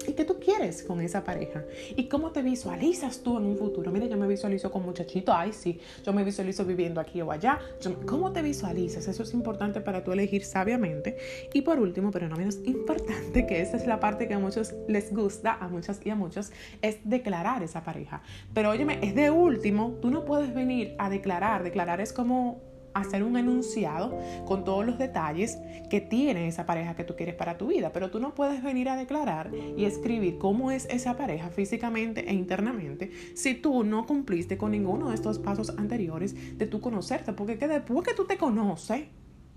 ¿Y 0.08 0.14
qué 0.14 0.26
tú 0.26 0.40
quieres 0.40 0.84
con 0.84 1.02
esa 1.02 1.24
pareja? 1.24 1.64
¿Y 1.96 2.08
cómo 2.08 2.32
te 2.32 2.42
visualizas 2.42 3.22
tú 3.22 3.38
en 3.38 3.46
un 3.46 3.58
futuro? 3.58 3.92
Mira, 3.92 4.06
yo 4.06 4.18
me 4.18 4.28
visualizo 4.28 4.72
con 4.72 4.84
muchachito, 4.84 5.34
ay 5.34 5.54
sí, 5.54 5.80
yo 6.04 6.14
me 6.14 6.24
visualizo 6.24 6.66
viviendo 6.66 7.00
aquí 7.02 7.22
o 7.22 7.32
allá. 7.32 7.60
¿Cómo 8.06 8.32
te 8.32 8.42
visualizas? 8.42 9.08
Eso 9.08 9.24
es 9.24 9.34
importante 9.34 9.82
para 9.82 10.04
tú 10.04 10.12
elegir 10.12 10.44
sabiamente. 10.44 11.18
Y 11.54 11.62
por 11.62 11.80
último, 11.80 12.12
pero 12.12 12.28
no 12.28 12.36
menos 12.36 12.60
importante, 12.66 13.46
que 13.46 13.62
esa 13.62 13.78
es 13.78 13.88
la 13.88 14.00
parte 14.00 14.28
que 14.28 14.34
a 14.34 14.40
muchos 14.40 14.74
les 14.88 15.14
gusta, 15.14 15.54
a 15.54 15.68
muchas 15.68 16.00
y 16.06 16.10
a 16.10 16.16
muchos, 16.16 16.52
es 16.82 16.98
declarar 17.04 17.64
esa 17.64 17.84
pareja. 17.84 18.22
Pero 18.54 18.70
óyeme, 18.70 19.00
es 19.02 19.16
de 19.16 19.32
último, 19.32 19.98
tú 20.02 20.10
no 20.12 20.26
puedes 20.26 20.54
venir 20.54 20.96
a 20.98 21.10
declarar. 21.10 21.64
Declarar 21.64 22.02
es 22.02 22.14
como 22.14 22.75
hacer 22.96 23.24
un 23.24 23.38
enunciado 23.38 24.18
con 24.46 24.64
todos 24.64 24.86
los 24.86 24.98
detalles 24.98 25.60
que 25.90 26.02
tiene 26.02 26.48
esa 26.48 26.66
pareja 26.66 26.96
que 26.96 27.04
tú 27.04 27.16
quieres 27.16 27.36
para 27.36 27.58
tu 27.58 27.68
vida, 27.68 27.92
pero 27.94 28.10
tú 28.10 28.20
no 28.20 28.34
puedes 28.34 28.64
venir 28.64 28.90
a 28.90 28.96
declarar 28.96 29.52
y 29.78 29.86
escribir 29.86 30.40
cómo 30.40 30.72
es 30.72 30.88
esa 30.90 31.16
pareja 31.16 31.50
físicamente 31.50 32.30
e 32.30 32.34
internamente 32.34 33.12
si 33.36 33.54
tú 33.54 33.84
no 33.84 34.06
cumpliste 34.06 34.58
con 34.58 34.72
ninguno 34.72 35.10
de 35.10 35.16
estos 35.16 35.40
pasos 35.40 35.74
anteriores 35.78 36.58
de 36.58 36.66
tu 36.66 36.82
conocerte, 36.82 37.34
porque 37.34 37.58
que 37.58 37.68
después 37.68 38.08
que 38.08 38.14
tú 38.14 38.26
te 38.26 38.38
conoces 38.38 39.04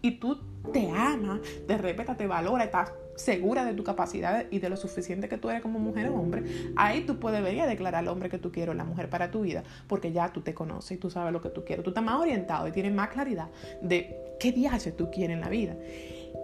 y 0.03 0.13
tú 0.13 0.41
te 0.73 0.91
amas, 0.91 1.41
te 1.67 1.79
respeta, 1.79 2.17
te 2.17 2.27
valora, 2.27 2.65
estás 2.65 2.93
segura 3.17 3.65
de 3.65 3.75
tu 3.75 3.83
capacidad 3.83 4.47
y 4.51 4.61
de 4.61 4.69
lo 4.69 4.77
suficiente 4.77 5.29
que 5.29 5.39
tú 5.39 5.51
eres 5.51 5.61
como 5.61 5.79
mujer 5.79 6.09
o 6.09 6.15
hombre, 6.15 6.45
ahí 6.77 7.03
tú 7.03 7.19
puedes 7.19 7.43
venir 7.43 7.63
a 7.63 7.67
declarar 7.67 8.01
al 8.01 8.09
hombre 8.09 8.29
que 8.29 8.39
tú 8.39 8.53
quieres, 8.53 8.77
la 8.77 8.85
mujer 8.85 9.11
para 9.11 9.31
tu 9.31 9.43
vida, 9.43 9.65
porque 9.89 10.13
ya 10.13 10.33
tú 10.33 10.41
te 10.43 10.55
conoces 10.55 10.93
y 10.93 10.97
tú 10.97 11.11
sabes 11.11 11.33
lo 11.33 11.43
que 11.43 11.49
tú 11.49 11.65
quieres. 11.65 11.85
Tú 11.85 11.91
estás 11.91 12.05
más 12.05 12.21
orientado 12.21 12.69
y 12.69 12.73
tienes 12.73 12.93
más 12.93 13.09
claridad 13.09 13.49
de 13.83 14.37
qué 14.39 14.53
viaje 14.53 14.93
tú 14.93 15.11
quieres 15.11 15.35
en 15.35 15.41
la 15.41 15.49
vida 15.49 15.75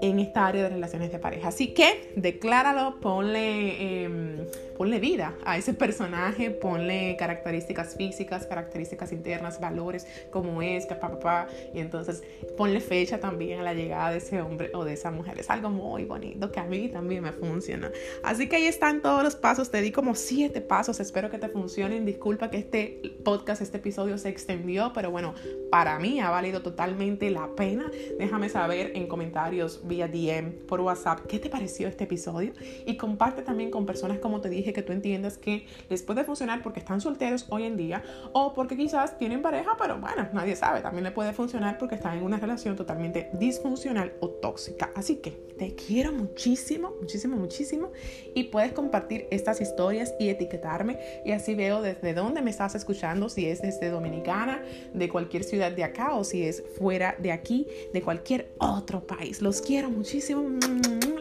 en 0.01 0.19
esta 0.19 0.47
área 0.47 0.65
de 0.65 0.69
relaciones 0.71 1.13
de 1.13 1.19
pareja. 1.19 1.49
Así 1.49 1.69
que 1.69 2.13
decláralo, 2.17 3.01
ponle, 3.01 4.05
em, 4.05 4.39
ponle 4.77 5.01
vida 5.01 5.35
a 5.45 5.57
ese 5.57 5.75
personaje, 5.75 6.51
ponle 6.51 7.17
características 7.19 7.97
físicas, 7.97 8.47
características 8.47 9.13
internas, 9.13 9.61
valores, 9.61 10.07
como 10.31 10.63
es, 10.63 10.87
que 10.87 10.95
papá, 10.95 11.49
y 11.73 11.81
entonces 11.81 12.23
ponle 12.57 12.81
fecha 12.81 13.19
también 13.19 13.61
a 13.61 13.63
la 13.63 13.75
llegada 13.75 14.11
de 14.11 14.19
ese 14.19 14.41
hombre 14.41 14.71
o 14.75 14.85
de 14.85 14.95
esa 14.95 15.11
mujer. 15.11 15.39
Es 15.39 15.51
algo 15.51 15.71
muy 15.71 16.05
bonito 16.05 16.51
que 16.51 16.61
a 16.61 16.65
mí 16.65 16.89
también 16.89 17.23
me 17.23 17.33
funciona. 17.33 17.91
Así 18.23 18.49
que 18.49 18.57
ahí 18.57 18.67
están 18.67 19.03
todos 19.03 19.23
los 19.23 19.37
pasos, 19.37 19.71
te 19.71 19.81
di 19.81 19.93
como 19.93 20.15
siete 20.15 20.61
pasos, 20.61 21.01
espero 21.01 21.31
que 21.31 21.39
te 21.39 21.49
funcionen. 21.49 22.05
Disculpa 22.05 22.51
que 22.51 22.59
este 22.59 23.01
podcast, 23.25 23.63
este 23.63 23.79
episodio 23.79 24.19
se 24.19 24.29
extendió, 24.29 24.93
pero 24.95 25.11
bueno, 25.11 25.35
para 25.71 25.99
mí 25.99 26.21
ha 26.21 26.31
valido 26.31 26.63
totalmente 26.63 27.31
la 27.31 27.49
pena. 27.55 27.91
Déjame 28.19 28.49
saber 28.49 28.93
en 28.95 29.07
comentarios 29.07 29.81
vía 29.85 30.09
DM, 30.09 30.67
por 30.67 30.81
WhatsApp, 30.81 31.21
qué 31.27 31.39
te 31.39 31.49
pareció 31.49 31.89
este 31.89 32.05
episodio 32.05 32.53
y 32.87 32.97
comparte 32.97 33.43
también 33.43 33.71
con 33.71 33.87
personas 33.87 34.19
como 34.19 34.41
te 34.41 34.49
dije 34.49 34.64
que 34.73 34.83
tú 34.83 34.93
entiendas 34.93 35.39
que 35.39 35.67
les 35.89 36.03
puede 36.03 36.25
funcionar 36.25 36.63
porque 36.63 36.81
están 36.81 37.01
solteros 37.01 37.47
hoy 37.51 37.65
en 37.65 37.77
día 37.77 38.03
o 38.33 38.55
porque 38.55 38.77
quizás 38.77 39.19
tienen 39.19 39.43
pareja, 39.43 39.77
pero 39.79 39.99
bueno, 39.99 40.29
nadie 40.33 40.57
sabe, 40.57 40.81
también 40.81 41.05
le 41.05 41.11
puede 41.11 41.33
funcionar 41.33 41.79
porque 41.79 41.97
están 41.97 42.19
en 42.19 42.25
una 42.25 42.39
relación 42.39 42.77
totalmente 42.77 43.31
disfuncional 43.35 44.13
o 44.21 44.29
tóxica. 44.29 44.91
Así 44.95 45.17
que 45.17 45.31
te 45.59 45.75
quiero 45.75 46.13
muchísimo, 46.13 46.95
muchísimo, 47.01 47.37
muchísimo 47.37 47.93
y 48.35 48.45
puedes 48.45 48.73
compartir 48.73 49.27
estas 49.31 49.61
historias 49.61 50.15
y 50.19 50.29
etiquetarme 50.29 50.99
y 51.25 51.33
así 51.33 51.55
veo 51.55 51.83
desde 51.83 52.15
dónde 52.15 52.43
me 52.43 52.51
estás 52.51 52.75
escuchando, 52.75 53.29
si 53.29 53.47
es 53.47 53.63
desde 53.63 53.91
Dominicana, 53.91 54.63
de 54.93 55.09
cualquier 55.09 55.45
ciudad 55.45 55.73
de 55.73 55.85
acá 55.85 56.15
o 56.15 56.25
si 56.25 56.45
es 56.45 56.63
fuera 56.77 57.17
de 57.19 57.33
aquí, 57.33 57.67
de 57.93 58.03
cualquier 58.03 58.53
otro 58.59 59.07
país. 59.07 59.43
Los 59.43 59.61
quiero 59.61 59.91
muchísimo. 59.91 60.59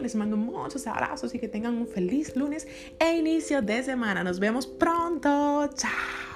Les 0.00 0.14
mando 0.14 0.36
muchos 0.36 0.86
abrazos 0.86 1.34
y 1.34 1.38
que 1.38 1.48
tengan 1.48 1.74
un 1.74 1.86
feliz 1.86 2.36
lunes 2.36 2.66
e 2.98 3.16
de 3.62 3.82
semana. 3.82 4.22
Nos 4.22 4.38
vemos 4.38 4.66
pronto. 4.66 5.68
Chao. 5.74 6.33